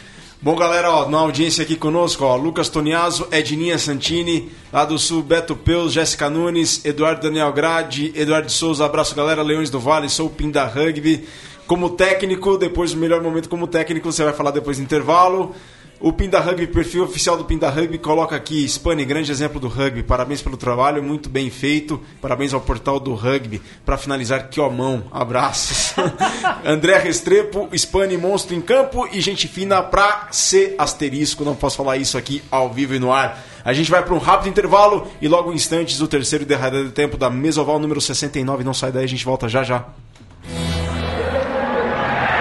[0.44, 5.24] Bom, galera, ó, na audiência aqui conosco, ó, Lucas Toniaso, Edninha Santini, lá do Sul,
[5.24, 10.28] Beto Peus, Jéssica Nunes, Eduardo Daniel Grade, Eduardo Souza, abraço, galera, Leões do Vale, sou
[10.28, 11.26] o Pinda Rugby.
[11.68, 15.56] Como técnico, depois do melhor momento como técnico, você vai falar depois do intervalo.
[16.06, 20.04] O Pinda Rugby, perfil oficial do Pinda Rugby, coloca aqui, Spani, grande exemplo do rugby,
[20.04, 23.62] parabéns pelo trabalho, muito bem feito, parabéns ao portal do rugby.
[23.86, 25.94] Para finalizar, que mão, abraços.
[26.66, 31.96] André Restrepo, Spani, monstro em campo e gente fina pra ser asterisco, não posso falar
[31.96, 33.42] isso aqui ao vivo e no ar.
[33.64, 36.92] A gente vai para um rápido intervalo e logo em instantes o terceiro e derradeiro
[36.92, 39.86] tempo da Mesoval número 69, não sai daí, a gente volta já já.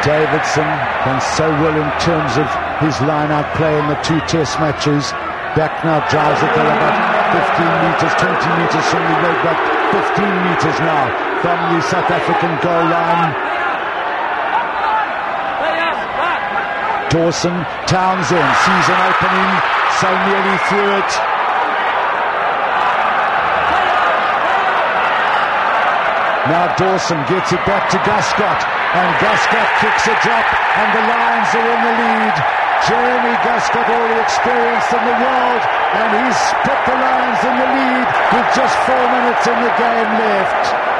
[0.02, 0.66] Davidson
[1.06, 2.46] and so well in terms of
[2.82, 5.14] his line-out play in the two test matches.
[5.54, 6.96] Back now drives it there about
[7.30, 9.60] 15 metres, 20 metres from the road back,
[9.94, 11.06] 15 metres now
[11.38, 13.30] from the South African goal line.
[17.10, 17.54] Dawson,
[17.86, 19.50] Townsend sees an opening,
[20.02, 21.31] so nearly through it.
[26.50, 30.42] Now Dawson gets it back to Guscott, and Guscott kicks a drop,
[30.74, 32.36] and the Lions are in the lead.
[32.82, 35.62] Jeremy Guscott, all the experience in the world,
[36.02, 40.10] and he's put the Lions in the lead with just four minutes in the game
[40.18, 40.91] left.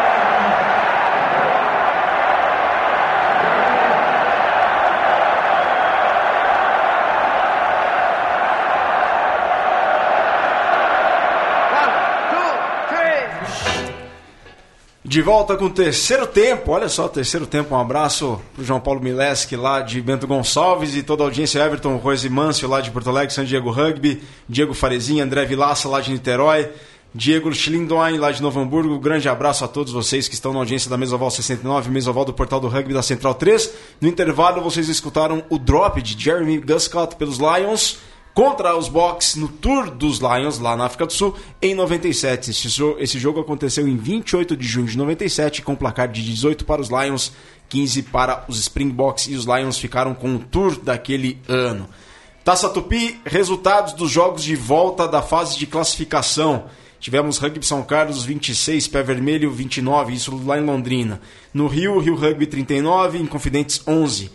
[15.12, 18.98] De volta com o terceiro tempo, olha só, terceiro tempo, um abraço pro João Paulo
[18.98, 23.10] Mileski lá de Bento Gonçalves e toda a audiência Everton, Rose Mâncio lá de Porto
[23.10, 26.70] Alegre, San Diego Rugby, Diego Farezinha, André Vilaça lá de Niterói,
[27.14, 30.88] Diego Schlindoin lá de Novo Hamburgo, grande abraço a todos vocês que estão na audiência
[30.88, 33.70] da Mesoval 69, Mesoval do Portal do Rugby da Central 3.
[34.00, 37.98] No intervalo vocês escutaram o drop de Jeremy Guscott pelos Lions,
[38.35, 42.51] contra os Box no Tour dos Lions, lá na África do Sul, em 97.
[42.51, 46.64] Esse, jo- esse jogo aconteceu em 28 de junho de 97, com placar de 18
[46.64, 47.33] para os Lions,
[47.68, 51.89] 15 para os Springboks, e os Lions ficaram com o Tour daquele ano.
[52.45, 56.64] Taça Tupi, resultados dos jogos de volta da fase de classificação.
[56.99, 61.20] Tivemos Rugby São Carlos 26, Pé Vermelho 29, isso lá em Londrina.
[61.53, 64.30] No Rio, Rio Rugby 39, Inconfidentes 11.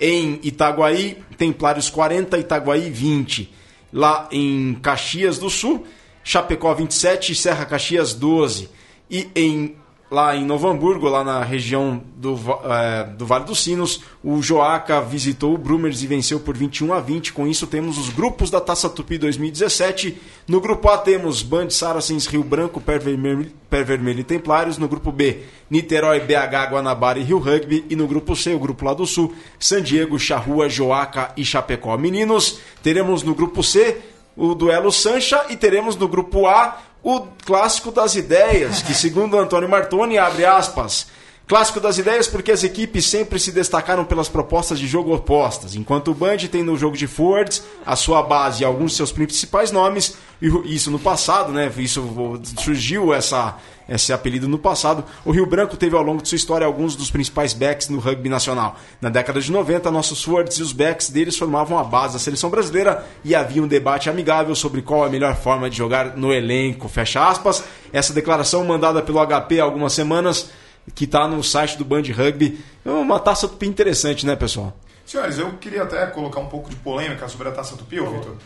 [0.00, 3.52] Em Itaguaí, Templários 40, Itaguaí 20.
[3.92, 5.86] Lá em Caxias do Sul,
[6.22, 8.68] Chapecó 27, Serra Caxias 12.
[9.10, 9.76] E em
[10.10, 12.34] lá em Novo Hamburgo, lá na região do,
[12.64, 17.00] eh, do Vale dos Sinos, o Joaca visitou o Brumers e venceu por 21 a
[17.00, 17.32] 20.
[17.32, 20.16] Com isso, temos os grupos da Taça Tupi 2017.
[20.46, 24.78] No grupo A temos Band Saracens, Rio Branco, Pé Vermelho, Pé Vermelho e Templários.
[24.78, 27.84] No grupo B, Niterói, BH, Guanabara e Rio Rugby.
[27.90, 31.96] E no grupo C, o grupo lá do Sul, San Diego, Charrua, Joaca e Chapecó.
[31.98, 34.00] Meninos, teremos no grupo C
[34.38, 36.78] o duelo Sancha e teremos no grupo A
[37.10, 41.06] o clássico das ideias, que segundo Antônio Martoni, abre aspas,
[41.48, 45.74] Clássico das ideias porque as equipes sempre se destacaram pelas propostas de jogo opostas.
[45.74, 49.10] Enquanto o Band tem no jogo de forwards a sua base e alguns de seus
[49.10, 51.72] principais nomes, e isso no passado, né?
[51.78, 53.56] Isso surgiu essa
[53.88, 55.02] esse apelido no passado.
[55.24, 58.28] O Rio Branco teve ao longo de sua história alguns dos principais backs no rugby
[58.28, 58.76] nacional.
[59.00, 62.50] Na década de 90, nossos forwards e os backs deles formavam a base da seleção
[62.50, 66.86] brasileira e havia um debate amigável sobre qual a melhor forma de jogar no elenco.
[66.86, 67.64] Fecha aspas.
[67.90, 70.50] Essa declaração mandada pelo HP há algumas semanas
[70.94, 72.64] que está no site do Band Rugby.
[72.84, 74.76] É uma taça tupi interessante, né, pessoal?
[75.04, 78.36] Senhores, eu queria até colocar um pouco de polêmica sobre a taça tupi, ô, Vitor.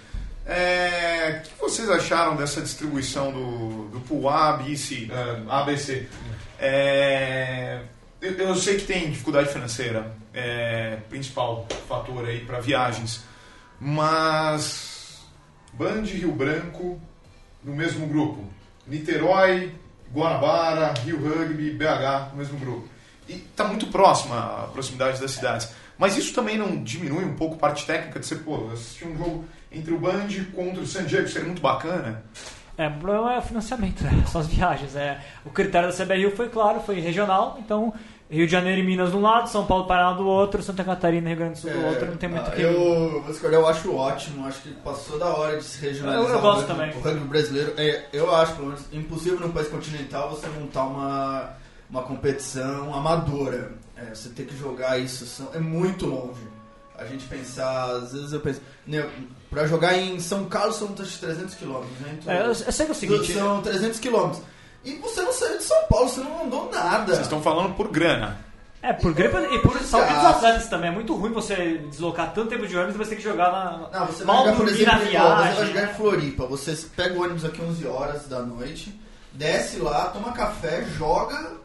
[0.44, 6.08] É, o que vocês acharam dessa distribuição do, do pool A, B, C, uh, ABC?
[6.58, 7.80] É,
[8.20, 13.24] eu, eu, sei que tem dificuldade financeira, é, principal fator aí para viagens,
[13.80, 15.20] mas
[15.72, 17.00] Band Rio Branco
[17.64, 18.44] no mesmo grupo,
[18.86, 19.72] Niterói,
[20.14, 22.88] Guanabara, Rio Rugby, BH no mesmo grupo.
[23.28, 25.72] E está muito próxima a proximidade das cidades.
[25.98, 29.16] Mas isso também não diminui um pouco a parte técnica de ser, pô, assistir um
[29.16, 32.22] jogo entre o Band contra o San Diego seria muito bacana?
[32.76, 34.24] É, o problema é o financiamento, né?
[34.26, 34.96] são as viagens.
[34.96, 35.20] É.
[35.44, 37.92] O critério da CBRU foi claro, foi regional, então
[38.32, 40.82] Rio de Janeiro e Minas de um lado, São Paulo e Paraná do outro, Santa
[40.82, 42.62] Catarina e Rio Grande do Sul do é, outro, não tem muito que...
[42.62, 46.30] Eu, vou escolher, eu acho ótimo, acho que passou da hora de se regionalizar.
[46.30, 46.96] Eu, eu gosto o rugby, também.
[46.96, 51.50] O rugby brasileiro, é, eu acho, pelo menos, impossível no país continental você montar uma,
[51.90, 53.72] uma competição amadora.
[53.98, 56.40] É, você tem que jogar isso, é muito longe.
[56.98, 59.06] A gente pensar, às vezes eu penso, né,
[59.50, 62.18] pra jogar em São Carlos são 300 quilômetros, né?
[62.18, 63.32] Então, é, eu, eu sei que é o seguinte...
[63.34, 64.42] São 300 quilômetros.
[64.84, 67.06] E você não saiu de São Paulo, você não mandou nada.
[67.06, 68.38] Vocês estão falando por grana.
[68.82, 70.90] É, por gripe e por saúde dos atletas também.
[70.90, 74.00] É muito ruim você deslocar tanto tempo de ônibus e você ter que jogar na.
[74.00, 75.54] Não, você vai jogar, por exemplo, na viagem.
[75.54, 76.46] Você vai jogar em Floripa.
[76.46, 79.00] Você pega o ônibus aqui 11 horas da noite,
[79.32, 81.61] desce lá, toma café, joga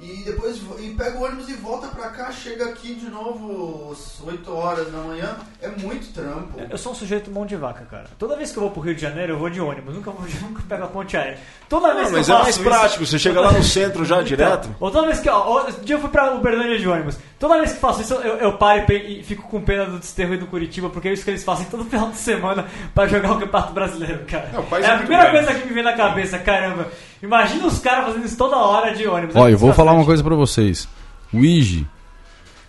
[0.00, 4.20] e depois e pega o ônibus e volta pra cá, chega aqui de novo às
[4.26, 5.36] 8 horas da manhã.
[5.62, 6.60] É muito trampo.
[6.68, 8.06] Eu sou um sujeito mão de vaca, cara.
[8.18, 9.94] Toda vez que eu vou pro Rio de Janeiro, eu vou de ônibus.
[9.94, 11.38] Nunca, vou, nunca pego a ponte aérea.
[11.68, 14.16] Toda vez não, que mas eu é mais prático, você chega lá no centro já
[14.22, 14.76] então, direto.
[14.80, 15.28] Ou toda vez que.
[15.28, 17.16] Ó, um dia eu fui pra Uberlândia de ônibus.
[17.38, 20.34] Toda vez que faço isso, eu, eu paro e, e, fico com pena do Desterro
[20.34, 23.32] e do Curitiba, porque é isso que eles fazem todo final de semana pra jogar
[23.32, 24.50] o Campeonato Brasileiro, cara.
[24.52, 26.88] Não, é a primeira coisa que me vem na cabeça, caramba.
[27.22, 29.36] Imagina os caras fazendo isso toda hora de ônibus.
[29.36, 30.88] Olha, eu vou falar uma coisa pra vocês.
[31.32, 31.86] O Ige,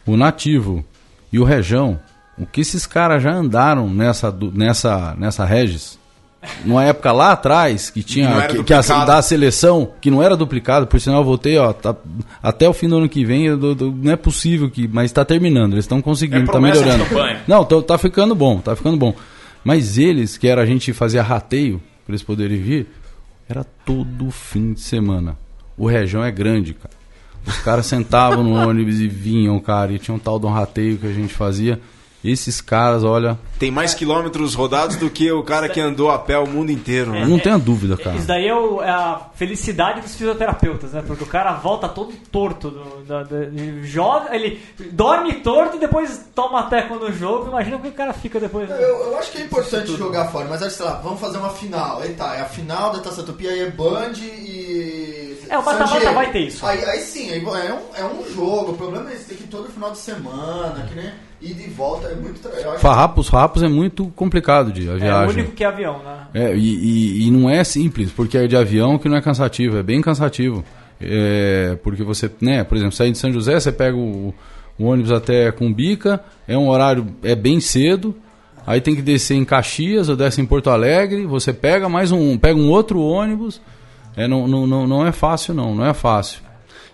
[0.05, 0.84] o Nativo
[1.32, 1.99] e o Rejão,
[2.38, 5.99] o que esses caras já andaram nessa, nessa, nessa Regis?
[6.63, 10.87] Numa época lá atrás, que tinha que, que a, da seleção, que não era duplicado,
[10.87, 11.95] por sinal eu voltei, ó, tá,
[12.41, 15.23] até o fim do ano que vem, eu, eu, não é possível que, mas está
[15.23, 17.05] terminando, eles estão conseguindo, é melhorando.
[17.47, 19.13] Não, tá, tá ficando bom, tá ficando bom.
[19.63, 22.87] Mas eles, que era a gente fazia rateio para eles poderem vir,
[23.49, 25.37] era todo fim de semana.
[25.77, 26.93] O Região é grande, cara.
[27.45, 30.97] Os caras sentavam no ônibus e vinham, cara, e tinha um tal de um rateio
[30.97, 31.79] que a gente fazia.
[32.26, 33.38] Esses caras, olha.
[33.59, 37.11] Tem mais quilômetros rodados do que o cara que andou a pé o mundo inteiro,
[37.11, 37.26] né?
[37.26, 38.17] Não tenha dúvida, cara.
[38.17, 41.03] Isso daí é, o, é, a felicidade dos fisioterapeutas, né?
[41.05, 42.69] Porque o cara volta todo torto.
[42.69, 44.59] Do, do, do, joga, ele
[44.91, 47.49] dorme torto e depois toma teco no jogo.
[47.49, 48.67] Imagina o que o cara fica depois.
[48.67, 48.76] Né?
[48.80, 52.01] Eu, eu acho que é importante jogar fora, mas sei lá, vamos fazer uma final.
[52.01, 55.24] Aí tá, é a final da Taça Tupi, aí é Band e.
[55.49, 56.65] É, o mata-mata vai ter isso.
[56.65, 58.71] Aí, aí sim, aí é, um, é um jogo.
[58.71, 61.69] O problema é esse, tem que ir todo final de semana, que nem e de
[61.69, 62.39] volta é muito.
[62.79, 65.09] Farrapos, Farrapos é muito complicado de a viagem.
[65.09, 66.27] É o único que é avião, né?
[66.33, 69.77] É, e, e, e, não é simples, porque é de avião que não é cansativo,
[69.77, 70.63] é bem cansativo.
[70.99, 74.33] É, porque você, né, por exemplo, sai de São José, você pega o,
[74.79, 78.15] o ônibus até Cumbica, é um horário, é bem cedo,
[78.65, 82.37] aí tem que descer em Caxias ou desce em Porto Alegre, você pega mais um,
[82.37, 83.61] pega um outro ônibus,
[84.16, 86.45] é, não, não, não, não é fácil não, não é fácil.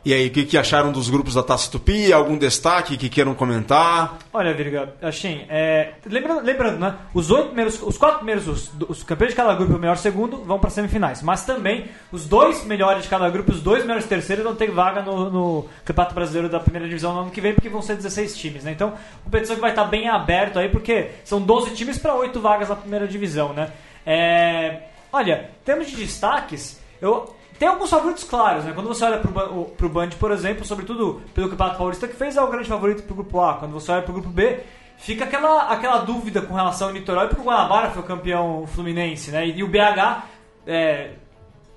[0.03, 2.11] E aí, o que, que, acharam dos grupos da Taça Tupi?
[2.11, 4.17] Algum destaque que queiram comentar?
[4.33, 6.95] Olha, Virga, assim, é, lembrando, lembrando, né?
[7.13, 9.97] Os oito primeiros, os quatro primeiros, os, os campeões de cada grupo e o melhor
[9.97, 11.21] segundo vão para semifinais.
[11.21, 15.03] Mas também os dois melhores de cada grupo, os dois melhores terceiros vão ter vaga
[15.03, 18.35] no, no Campeonato Brasileiro da Primeira Divisão no ano que vem, porque vão ser 16
[18.35, 18.71] times, né?
[18.71, 18.93] Então,
[19.23, 22.75] competição que vai estar bem aberto aí, porque são 12 times para oito vagas na
[22.75, 23.69] Primeira Divisão, né?
[24.03, 24.79] É,
[25.13, 28.71] olha, em termos de destaques, eu tem alguns favoritos claros, né?
[28.73, 32.41] Quando você olha pro, pro Band, por exemplo, sobretudo pelo Campeonato Paulista, que fez é
[32.41, 33.53] o grande favorito pro grupo A.
[33.53, 34.61] Quando você olha pro grupo B,
[34.97, 39.29] fica aquela, aquela dúvida com relação ao Niterói, porque o Guanabara foi o campeão fluminense,
[39.29, 39.45] né?
[39.45, 40.23] E, e o BH
[40.65, 41.11] é,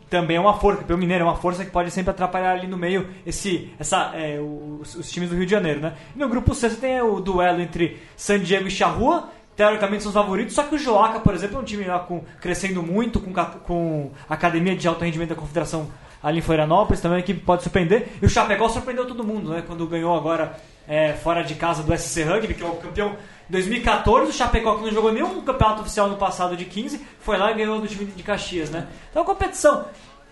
[0.08, 2.66] também é uma força, o campeão mineiro é uma força que pode sempre atrapalhar ali
[2.66, 5.94] no meio esse, essa, é, os, os, times do Rio de Janeiro, né?
[6.14, 10.10] E no grupo C você tem o duelo entre San Diego e Charrua, teoricamente são
[10.10, 13.20] os favoritos, só que o Joaca, por exemplo, é um time lá com, crescendo muito,
[13.20, 15.88] com, com academia de alto rendimento da Confederação
[16.22, 18.08] ali em Florianópolis, também a equipe pode surpreender.
[18.20, 19.62] E o Chapecó surpreendeu todo mundo, né?
[19.66, 20.56] Quando ganhou agora
[20.88, 23.14] é, fora de casa do SC Rugby, que é o campeão
[23.50, 27.50] 2014, o Chapecó que não jogou nenhum campeonato oficial no passado de 15, foi lá
[27.50, 28.88] e ganhou do time de Caxias, né?
[29.10, 29.84] Então a competição,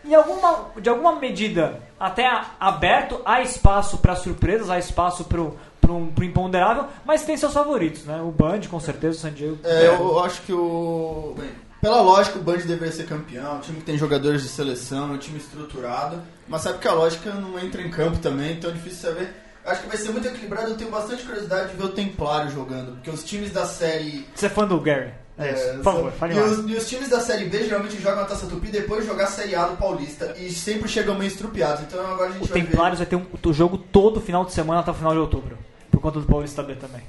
[0.03, 2.27] em alguma, de alguma medida, até
[2.59, 5.43] aberto, há espaço para surpresas, há espaço para
[5.91, 8.21] um, pro imponderável, mas tem seus favoritos, né?
[8.21, 9.59] O Band, com certeza, o San Diego.
[9.65, 11.35] É, eu acho que o.
[11.39, 15.13] Bem, pela lógica, o Band deveria ser campeão, um time que tem jogadores de seleção,
[15.13, 18.73] um time estruturado, mas sabe que a lógica não entra em campo também, então é
[18.73, 19.35] difícil saber.
[19.65, 20.71] Acho que vai ser muito equilibrado.
[20.71, 24.27] Eu tenho bastante curiosidade de ver o Templário jogando, porque os times da série.
[24.35, 25.13] Você é fã do Gary?
[25.39, 25.75] É, isso.
[25.77, 28.47] Por favor, fale e os, e os times da Série B geralmente jogam a Taça
[28.47, 30.35] Tupi depois de jogar a Série A do Paulista.
[30.39, 31.83] E sempre chegam meio estrupiados.
[31.83, 34.53] Então agora a gente O vai Templários vai ter um, o jogo todo final de
[34.53, 35.57] semana até o final de outubro.
[35.93, 37.03] Por conta do Paulista B também.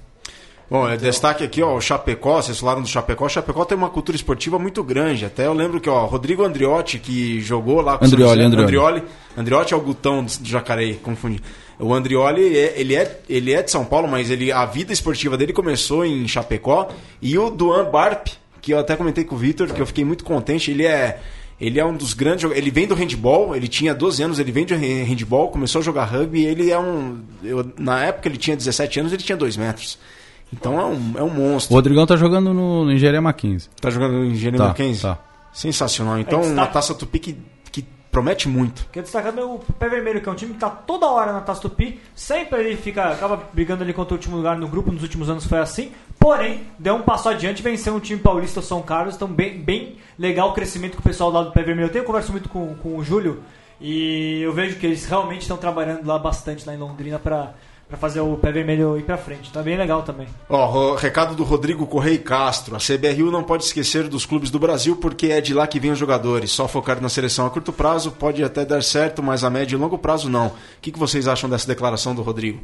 [0.70, 3.26] Bom, é destaque aqui, ó, o Chapecó, vocês falaram do Chapecó.
[3.26, 5.26] O Chapecó tem uma cultura esportiva muito grande.
[5.26, 8.64] Até eu lembro que, ó, Rodrigo Andriotti, que jogou lá com o Andrioli, José- Andrioli.
[8.66, 9.04] Andrioli.
[9.38, 11.42] Andriotti é o Gutão de Jacareí, confundi.
[11.80, 15.38] O Andrioli, é- ele é, ele é de São Paulo, mas ele, a vida esportiva
[15.38, 16.88] dele começou em Chapecó.
[17.22, 18.28] E o Duan Barp,
[18.62, 21.20] que eu até comentei com o Vitor, que eu fiquei muito contente, ele é...
[21.62, 24.66] Ele é um dos grandes Ele vem do handball, ele tinha 12 anos, ele vem
[24.66, 26.44] do hand- handball, começou a jogar rugby.
[26.46, 27.20] Ele é um.
[27.44, 29.98] eu- na época ele tinha 17 anos, ele tinha 2 metros.
[30.52, 31.74] Então é um, é um O monstro.
[31.74, 33.70] Rodrigão tá jogando no, no Engenharia Mackenzie.
[33.82, 35.02] Tá jogando em Engenharia Tá, Mackenzie?
[35.02, 35.18] tá.
[35.54, 36.20] Sensacional.
[36.20, 37.38] Então, É, uma taça Tupi que
[38.14, 38.86] promete muito.
[38.92, 41.42] Quero destacar também o Pé Vermelho, que é um time que tá toda hora na
[41.42, 42.00] Taça Tupi.
[42.16, 44.92] Sempre ele fica, acaba brigando ali contra o último lugar no grupo.
[44.92, 45.92] Nos últimos anos foi assim.
[46.20, 49.16] Porém, deu um passo adiante, venceu um time paulista, São Carlos.
[49.16, 51.90] Então, bem, bem legal o crescimento que o pessoal lá do Pé Vermelho.
[51.92, 53.44] Eu converso muito com, com o Júlio
[53.82, 57.56] e eu vejo que eles realmente estão trabalhando lá bastante, lá em Londrina, pra,
[57.94, 59.52] pra fazer o Pé Vermelho ir pra frente.
[59.52, 60.28] Tá bem legal também.
[60.50, 62.76] Ó, ro- recado do Rodrigo Correia Castro.
[62.76, 65.92] A CBRU não pode esquecer dos clubes do Brasil porque é de lá que vêm
[65.92, 66.52] os jogadores.
[66.52, 69.80] Só focar na seleção a curto prazo pode até dar certo, mas a médio e
[69.80, 70.48] longo prazo não.
[70.48, 72.62] O que, que vocês acham dessa declaração do Rodrigo?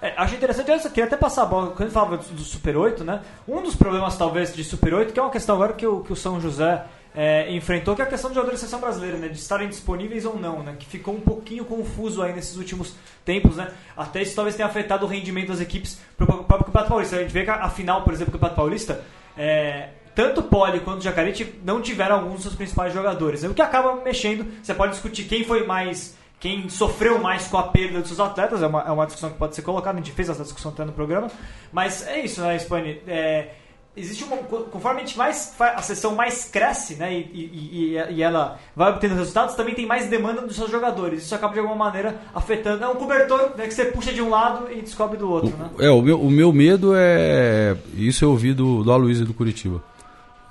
[0.00, 2.76] É, achei interessante, eu queria até passar a bola, quando ele falava do, do Super
[2.76, 3.20] 8, né?
[3.46, 6.12] Um dos problemas, talvez, de Super 8, que é uma questão agora que o, que
[6.12, 6.82] o São José
[7.14, 9.28] é, enfrentou, que é a questão de jogadores da seleção brasileira, né?
[9.28, 10.76] De estarem disponíveis ou não, né?
[10.78, 12.94] Que ficou um pouquinho confuso aí nesses últimos
[13.24, 13.70] tempos, né?
[13.96, 17.16] Até isso talvez tenha afetado o rendimento das equipes pro próprio Campeonato Paulista.
[17.16, 19.04] A gente vê que a, a final, por exemplo, do Campeonato Paulista,
[19.36, 23.42] é, tanto o Poli quanto o Jacaré tiv- não tiveram alguns dos seus principais jogadores.
[23.42, 23.48] né?
[23.48, 27.62] O que acaba mexendo, você pode discutir quem foi mais quem sofreu mais com a
[27.62, 30.10] perda dos seus atletas, é uma, é uma discussão que pode ser colocada, a gente
[30.12, 31.30] fez essa discussão até no programa,
[31.70, 33.00] mas é isso, né, Spani?
[33.06, 33.50] É,
[33.96, 34.36] existe uma.
[34.38, 35.54] Conforme a gente mais.
[35.58, 37.12] A sessão mais cresce, né?
[37.12, 41.22] E, e, e- ela vai obtendo resultados, também tem mais demanda dos seus jogadores.
[41.24, 42.84] Isso acaba de alguma maneira afetando.
[42.84, 45.70] É um cobertor né, que você puxa de um lado e descobre do outro, né?
[45.78, 47.76] É, o meu, o meu medo é.
[47.94, 49.82] Isso eu ouvi do, do Aloysio do Curitiba.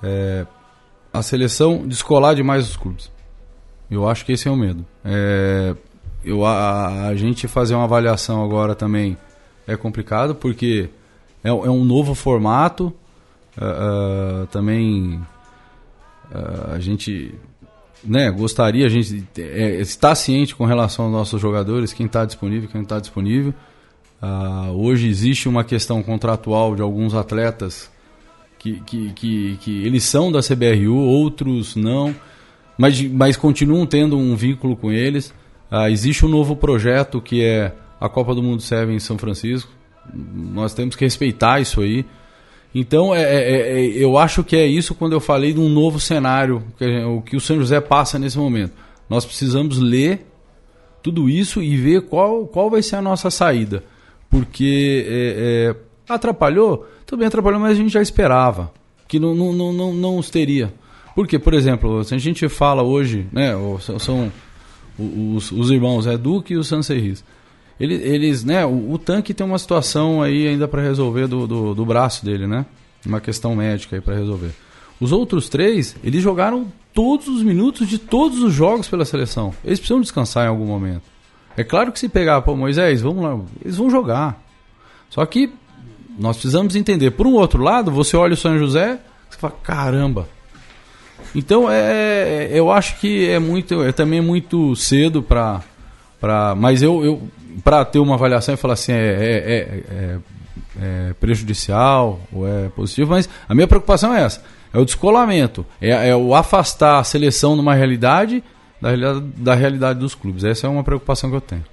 [0.02, 0.46] É,
[1.12, 3.10] a seleção descolar demais os clubes.
[3.90, 4.86] Eu acho que esse é o medo.
[5.04, 5.74] É,
[6.24, 9.16] eu, a, a gente fazer uma avaliação agora também
[9.66, 10.88] é complicado, porque
[11.44, 12.92] é, é um novo formato.
[13.58, 15.20] Ah, também
[16.32, 17.34] ah, a gente
[18.04, 22.68] né, gostaria, a gente é, está ciente com relação aos nossos jogadores, quem está disponível,
[22.68, 23.54] quem não está disponível.
[24.76, 27.90] Hoje existe uma questão contratual de alguns atletas
[28.56, 32.14] que, que, que, que eles são da CBRU, outros não,
[32.78, 35.34] mas, mas continuam tendo um vínculo com eles.
[35.70, 39.70] Ah, existe um novo projeto que é a Copa do Mundo Seven em São Francisco.
[40.14, 42.04] Nós temos que respeitar isso aí.
[42.74, 46.00] Então, é, é- é- eu acho que é isso quando eu falei de um novo
[46.00, 48.72] cenário, que é o que o São José passa nesse momento.
[49.10, 50.26] Nós precisamos ler
[51.02, 53.84] tudo isso e ver qual, qual vai ser a nossa saída.
[54.30, 55.74] Porque é,
[56.08, 58.72] é, atrapalhou, também atrapalhou, mas a gente já esperava
[59.06, 60.72] que não, não, não, não, não os teria.
[61.14, 63.52] Porque, por exemplo, se a gente fala hoje, né,
[63.98, 64.32] são-
[64.98, 67.22] os, os irmãos é Duque e o Sancerris.
[67.82, 71.74] Eles, eles, né, o, o tanque tem uma situação aí ainda para resolver do, do,
[71.74, 72.64] do braço dele, né?
[73.04, 74.52] Uma questão médica aí para resolver.
[75.00, 79.52] Os outros três, eles jogaram todos os minutos de todos os jogos pela seleção.
[79.64, 81.02] Eles precisam descansar em algum momento.
[81.56, 84.40] É claro que se pegar, pô, Moisés, vamos lá, eles vão jogar.
[85.10, 85.52] Só que
[86.16, 87.10] nós precisamos entender.
[87.10, 90.28] Por um outro lado, você olha o São José, você fala, caramba.
[91.34, 95.62] Então, é, eu acho que é muito, é também muito cedo para,
[96.20, 97.28] para, mas eu, eu
[97.62, 100.18] para ter uma avaliação e falar assim, é, é, é, é-
[100.80, 104.42] é prejudicial ou é positivo, mas a minha preocupação é essa,
[104.72, 108.42] é o descolamento, é, é o afastar a seleção numa realidade
[108.80, 110.44] da, realidade da realidade dos clubes.
[110.44, 111.64] Essa é uma preocupação que eu tenho.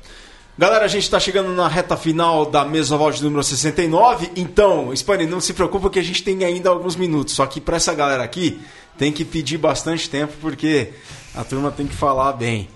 [0.57, 4.29] Galera, a gente está chegando na reta final da Mesoval de número 69.
[4.35, 7.33] Então, Spani, não se preocupa que a gente tem ainda alguns minutos.
[7.33, 8.59] Só que para essa galera aqui,
[8.97, 10.89] tem que pedir bastante tempo porque
[11.33, 12.67] a turma tem que falar bem.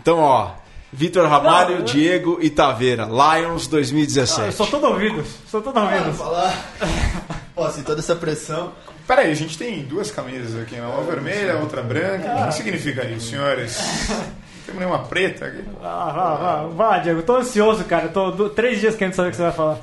[0.00, 0.52] Então, ó,
[0.96, 4.46] Vitor Ramalho, Não, Diego e Taveira, Lions Ah, 2017.
[4.46, 5.24] eu sou todo ouvido.
[5.50, 6.12] Sou todo Ah, ouvido.
[6.16, 6.54] falar.
[7.54, 8.72] Pô, assim, toda essa pressão.
[9.06, 12.44] Pera aí, a gente tem duas camisas aqui, uma vermelha, outra branca.
[12.44, 13.76] O que significa isso, senhores?
[14.08, 15.64] Não temos nenhuma preta aqui.
[15.82, 17.22] Ah, vá, vá, vá, Diego.
[17.22, 18.08] Tô ansioso, cara.
[18.08, 19.78] Tô do- três dias querendo saber o que você vai falar.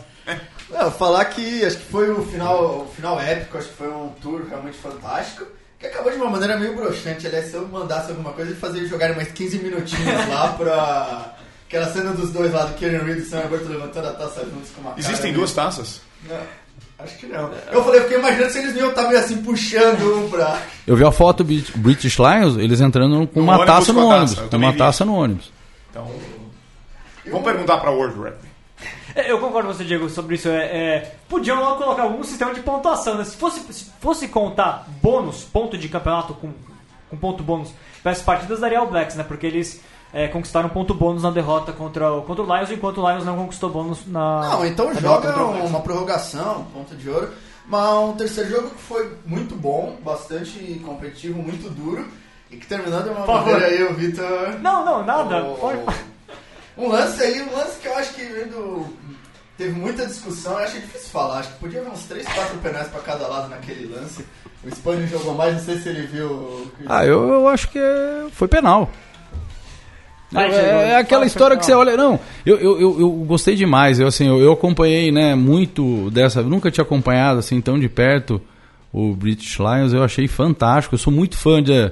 [0.70, 4.10] Não, falar que acho que foi o final, o final épico, acho que foi um
[4.22, 5.46] tour realmente fantástico.
[5.82, 7.28] Que acabou de uma maneira meio broxante.
[7.28, 11.36] Aliás, se eu mandasse alguma coisa, fazer eles jogarem mais 15 minutinhos lá pra.
[11.68, 14.42] Aquela cena dos dois lá, do Kieran Reed e o Sam Alberto levantando a taça
[14.46, 16.02] juntos com uma cara Existem meio- duas taças?
[16.30, 16.38] Não,
[17.00, 17.50] acho que não.
[17.72, 20.62] Eu falei, eu fiquei imaginando se eles não iam estar meio assim puxando um pra.
[20.86, 23.94] Eu vi a foto do Brit- British Lions, eles entrando com No uma ônibus taça
[23.94, 24.34] com no ônibus.
[24.36, 25.52] Com uma vi taça no ônibus.
[25.90, 26.12] Então.
[27.28, 28.51] Vamos perguntar pra World Rugby.
[29.16, 30.48] É, Eu concordo com você, Diego, sobre isso.
[30.50, 33.16] É, é, podiam lá colocar algum sistema de pontuação.
[33.16, 33.24] Né?
[33.26, 36.52] Se, fosse, se fosse contar bônus, ponto de campeonato com,
[37.10, 39.24] com ponto bônus para as partidas, daria ao Blacks, né?
[39.24, 39.82] Porque eles
[40.14, 43.36] é, conquistaram ponto bônus na derrota contra, o- contra o Lions, enquanto o Lions não
[43.38, 44.42] conquistou bônus na.
[44.50, 47.30] Não, então joga o uma prorrogação, ponto de ouro.
[47.68, 52.06] Mas um terceiro jogo que foi muito bom, bastante competitivo, muito duro.
[52.50, 54.60] E que terminou de uma Por maneira aí, o Vitor.
[54.62, 55.44] Não, não, nada.
[55.44, 55.80] o- Pode-
[56.82, 58.86] Um lance aí, um lance que eu acho que vendo,
[59.58, 61.40] teve muita discussão, eu achei difícil falar.
[61.40, 64.26] Acho que podia haver uns 3, 4 penais pra cada lado naquele lance.
[64.64, 66.72] O Spani jogou mais, não sei se ele viu.
[66.88, 68.90] Ah, eu, eu acho que é- foi penal.
[70.32, 71.98] Vai, é, é aquela história que você olha.
[71.98, 74.00] Não, eu, eu, eu, eu gostei demais.
[74.00, 76.42] Eu, assim, eu, eu acompanhei né, muito dessa.
[76.42, 78.42] Nunca tinha acompanhado assim tão de perto
[78.94, 79.94] o British Lions.
[79.94, 80.96] Eu achei fantástico.
[80.96, 81.92] Eu sou muito fã de,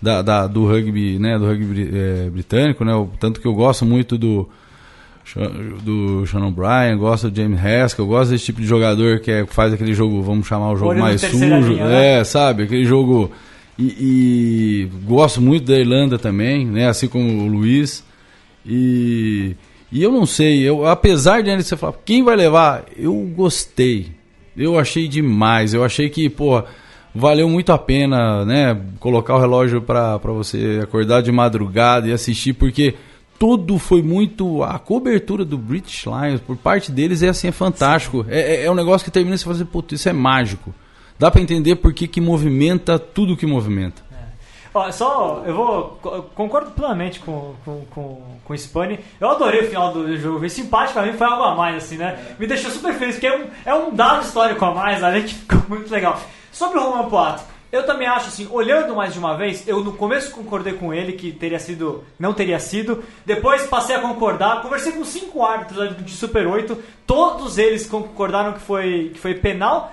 [0.00, 2.94] da, da- do rugby, né, do rugby eh, britânico, né?
[2.94, 4.48] o- tanto que eu gosto muito do
[5.82, 9.46] do Shannon Bryan, gosto do James Haskell, eu gosto desse tipo de jogador que é-
[9.46, 12.20] faz aquele jogo, vamos chamar o jogo Olho mais sujo, linha, né?
[12.20, 13.30] é, sabe, aquele jogo
[13.78, 18.02] e, e gosto muito da Irlanda também, né, assim como o Luiz
[18.64, 19.54] e
[19.92, 24.08] e eu não sei, eu apesar de você falar quem vai levar, eu gostei,
[24.56, 26.62] eu achei demais, eu achei que pô
[27.14, 32.52] valeu muito a pena, né, colocar o relógio para você acordar de madrugada e assistir
[32.52, 32.94] porque
[33.38, 34.62] tudo foi muito.
[34.64, 38.24] A cobertura do British Lions por parte deles é assim, é fantástico.
[38.28, 40.74] É, é- é um negócio que termina e você fala assim, putz, isso é mágico.
[41.18, 44.02] Dá pra entender por que, que movimenta tudo que movimenta.
[44.74, 45.82] Ó, só, eu vou.
[46.02, 49.00] co- Concordo plenamente com, com, com, com o Spani.
[49.20, 50.44] Eu adorei o final do jogo.
[50.44, 52.18] Esse empate pra mim foi algo a mais, assim, né?
[52.38, 55.34] Me deixou super feliz, porque é um, é um dado histórico a mais, além que
[55.34, 56.20] ficou muito legal.
[56.58, 57.40] Sobre o Roman Poat,
[57.70, 61.12] eu também acho assim, olhando mais de uma vez, eu no começo concordei com ele
[61.12, 62.02] que teria sido.
[62.18, 63.04] não teria sido.
[63.24, 64.60] Depois passei a concordar.
[64.62, 69.92] Conversei com cinco árbitros de Super 8, todos eles concordaram que foi, que foi penal.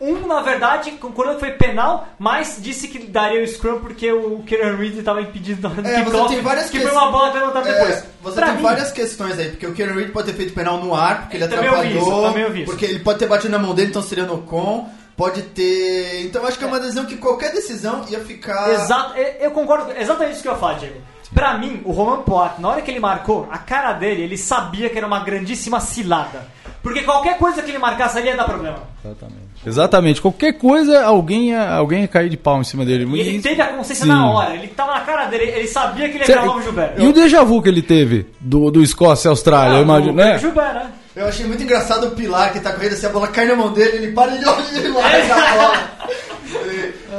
[0.00, 4.42] Um, na verdade, concordou que foi penal, mas disse que daria o scrum porque o
[4.44, 7.72] Kieran Reed estava impedido na É, você tem várias que foi uma bola levantada É,
[7.72, 8.04] depois.
[8.20, 10.78] você Pra tem mim, várias questões aí, porque o Kieran Reed pode ter feito penal
[10.78, 12.56] no ar, porque ele Também ouvi atrapalhou.
[12.56, 12.64] isso.
[12.64, 14.88] Porque ele pode ter batido na mão dele, então seria no com.
[15.16, 16.24] Pode ter.
[16.24, 18.70] Então eu acho que é uma decisão que qualquer decisão ia ficar.
[18.70, 21.00] Exato, eu concordo, exatamente isso que eu ia falar, Diego.
[21.32, 24.88] Pra mim, o Roman Poat, na hora que ele marcou, a cara dele, ele sabia
[24.88, 26.46] que era uma grandíssima cilada.
[26.80, 28.78] Porque qualquer coisa que ele marcasse ali ia dar problema.
[29.02, 29.44] Exatamente.
[29.66, 30.20] Exatamente.
[30.20, 33.04] Qualquer coisa, alguém ia, alguém ia cair de pau em cima dele.
[33.16, 34.12] E ele teve a consciência Sim.
[34.12, 37.00] na hora, ele tava na cara dele, ele sabia que ele ia gravar o Gilberto.
[37.00, 40.36] E o déjà vu que ele teve do, do Escócia e Austrália, eu imagino, né?
[40.36, 40.92] O Gilberto, né?
[41.14, 43.72] Eu achei muito engraçado o Pilar que tá correndo assim, a bola cai na mão
[43.72, 45.90] dele, ele para e ele olha ele larga a bola.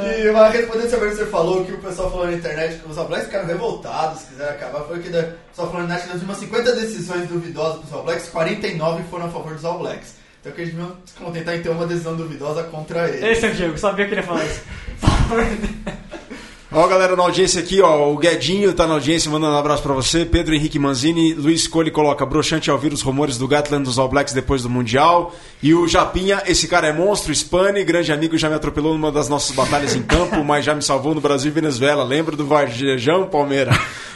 [0.04, 2.78] E, e uma respondendo sobre o que você falou, que o pessoal falou na internet
[2.78, 6.02] que os All Blacks ficaram revoltados, quiseram acabar, foi que o pessoal falou na internet
[6.02, 9.78] que das últimas 50 decisões duvidosas dos All Blacks, 49 foram a favor dos All
[9.78, 10.14] Blacks.
[10.40, 13.26] Então que eles deviam se contentar em ter uma decisão duvidosa contra ele.
[13.26, 14.60] Esse é o Diego, sabia que ele ia falar isso.
[16.72, 19.94] Ó, galera, na audiência aqui, ó, o Guedinho tá na audiência, mandando um abraço pra
[19.94, 20.24] você.
[20.24, 24.08] Pedro Henrique Manzini, Luiz Cole coloca broxante ao ouvir os rumores do Gatland dos All
[24.08, 25.32] Blacks depois do Mundial.
[25.62, 29.28] E o Japinha, esse cara é monstro, Spani, grande amigo, já me atropelou numa das
[29.28, 32.02] nossas batalhas em campo, mas já me salvou no Brasil e Venezuela.
[32.02, 33.70] Lembra do Varjejão, Palmeira?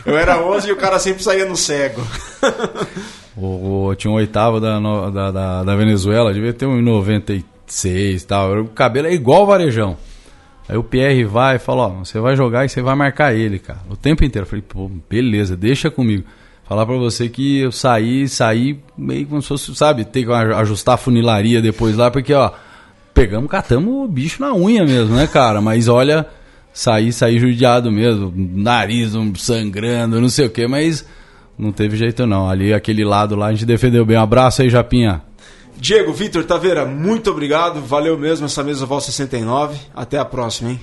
[0.04, 2.02] Eu era 11 e o cara sempre saía no cego.
[3.36, 4.78] O, o- tinha um oitavo da,
[5.08, 8.60] da, da, da Venezuela, devia ter um em 96 e tal.
[8.60, 9.96] O cabelo é igual o varejão.
[10.70, 13.58] Aí o Pierre vai e fala, ó, você vai jogar e você vai marcar ele,
[13.58, 13.80] cara.
[13.90, 14.46] O tempo inteiro.
[14.46, 16.22] Eu falei, pô, beleza, deixa comigo.
[16.62, 20.94] Falar pra você que eu saí, saí meio como se fosse, sabe, ter que ajustar
[20.94, 22.52] a funilaria depois lá, porque, ó,
[23.12, 25.60] pegamos, catamos o bicho na unha mesmo, né, cara?
[25.60, 26.24] Mas olha,
[26.72, 31.04] saí, saí judiado mesmo, nariz sangrando, não sei o que, mas
[31.58, 32.48] não teve jeito não.
[32.48, 34.16] Ali, aquele lado lá, a gente defendeu bem.
[34.16, 35.20] Um abraço aí, Japinha.
[35.80, 37.80] Diego, Vitor, Taveira, muito obrigado.
[37.80, 39.78] Valeu mesmo essa mesa Vol 69.
[39.94, 40.80] Até a próxima, hein?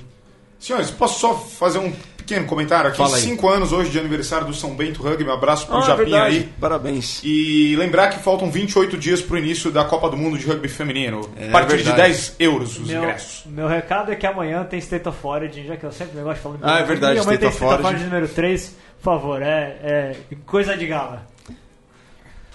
[0.58, 2.98] Senhores, posso só fazer um pequeno comentário aqui.
[2.98, 3.22] Fala aí.
[3.22, 5.22] Cinco anos hoje de aniversário do São Bento Rugby.
[5.22, 6.36] Um abraço pro Ah, Japinha verdade.
[6.38, 6.48] aí.
[6.60, 7.20] Parabéns.
[7.22, 11.30] E lembrar que faltam 28 dias pro início da Copa do Mundo de Rugby Feminino.
[11.36, 12.08] É a partir de verdade.
[12.08, 13.44] 10 euros os Meu, ingressos.
[13.46, 16.42] meu recado é que amanhã tem State of Origin, já que eu sempre gosto de
[16.42, 17.86] falar Ah, é verdade, State State of.
[17.86, 21.24] Origin número 3, por favor, é, é coisa de gala.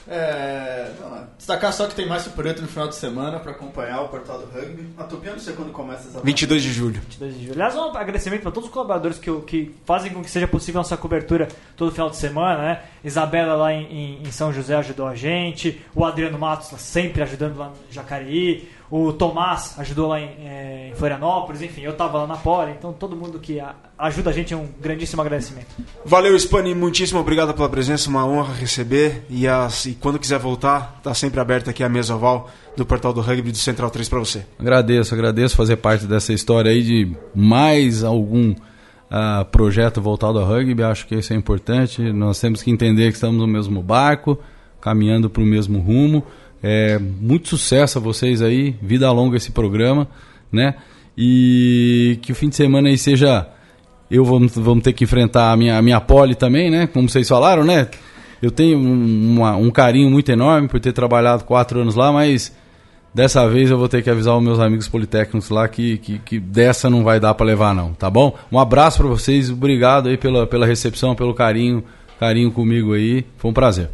[0.08, 4.02] É, não, destacar só que tem mais Super 8 no final de semana pra acompanhar
[4.02, 4.88] o portal do rugby.
[4.98, 6.26] A Tupi, eu não sei quando começa exatamente.
[6.26, 7.02] 22 de julho.
[7.02, 7.54] 22 de julho.
[7.54, 10.84] Aliás, um agradecimento para todos os colaboradores que, que fazem com que seja possível a
[10.84, 11.48] nossa cobertura
[11.78, 12.82] todo final de semana, né?
[13.04, 17.58] Isabela lá em, em- em São José ajudou a gente, o Adriano Matos sempre ajudando
[17.58, 22.28] lá no Jacareí, o Tomás ajudou lá em, eh, em Florianópolis, enfim, eu tava lá
[22.28, 25.66] na Poli, então todo mundo que a- ajuda a gente é um grandíssimo agradecimento.
[26.06, 29.26] Valeu, Spani, muitíssimo obrigado pela presença, uma honra receber.
[29.32, 33.12] E, as- e quando quiser voltar, tá sempre aberta aqui a mesa oval do portal
[33.12, 34.46] do rugby do Central 3 para você.
[34.60, 38.54] Agradeço, agradeço fazer parte dessa história aí de mais algum
[39.10, 40.84] ah, projeto voltado ao rugby.
[40.84, 42.00] Acho que isso é importante.
[42.14, 44.38] Nós temos que entender que estamos no mesmo barco,
[44.80, 46.24] caminhando para o mesmo rumo.
[46.64, 50.08] É, muito sucesso a vocês aí, vida longa esse programa,
[50.52, 50.76] né?
[51.18, 53.48] E que o fim de semana aí seja.
[54.10, 56.88] Eu vamos, vamos ter que enfrentar a minha, a minha pole também, né?
[56.88, 57.88] Como vocês falaram, né?
[58.42, 62.52] Eu tenho um, uma- um carinho muito enorme por ter trabalhado quatro anos lá, mas
[63.16, 66.40] Dessa vez eu vou ter que avisar os meus amigos politécnicos lá que, que, que
[66.40, 68.36] dessa não vai dar para levar não, tá bom?
[68.52, 71.84] Um abraço para vocês, obrigado aí pela, pela recepção, pelo carinho,
[72.20, 73.92] carinho comigo aí, foi um prazer.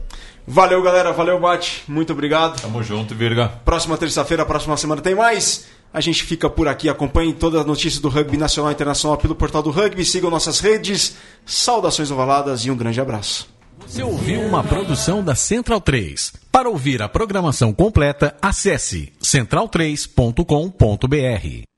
[0.49, 1.13] Valeu, galera.
[1.13, 1.83] Valeu, Bate.
[1.87, 2.59] Muito obrigado.
[2.59, 3.49] Tamo junto, Virga.
[3.63, 5.67] Próxima terça-feira, próxima semana tem mais.
[5.93, 6.89] A gente fica por aqui.
[6.89, 10.03] Acompanhe todas as notícias do rugby nacional e internacional pelo portal do rugby.
[10.03, 11.17] Sigam nossas redes.
[11.45, 13.47] Saudações ovaladas e um grande abraço.
[13.87, 16.33] Você ouviu uma produção da Central 3.
[16.51, 21.68] Para ouvir a programação completa, acesse central3.com.br.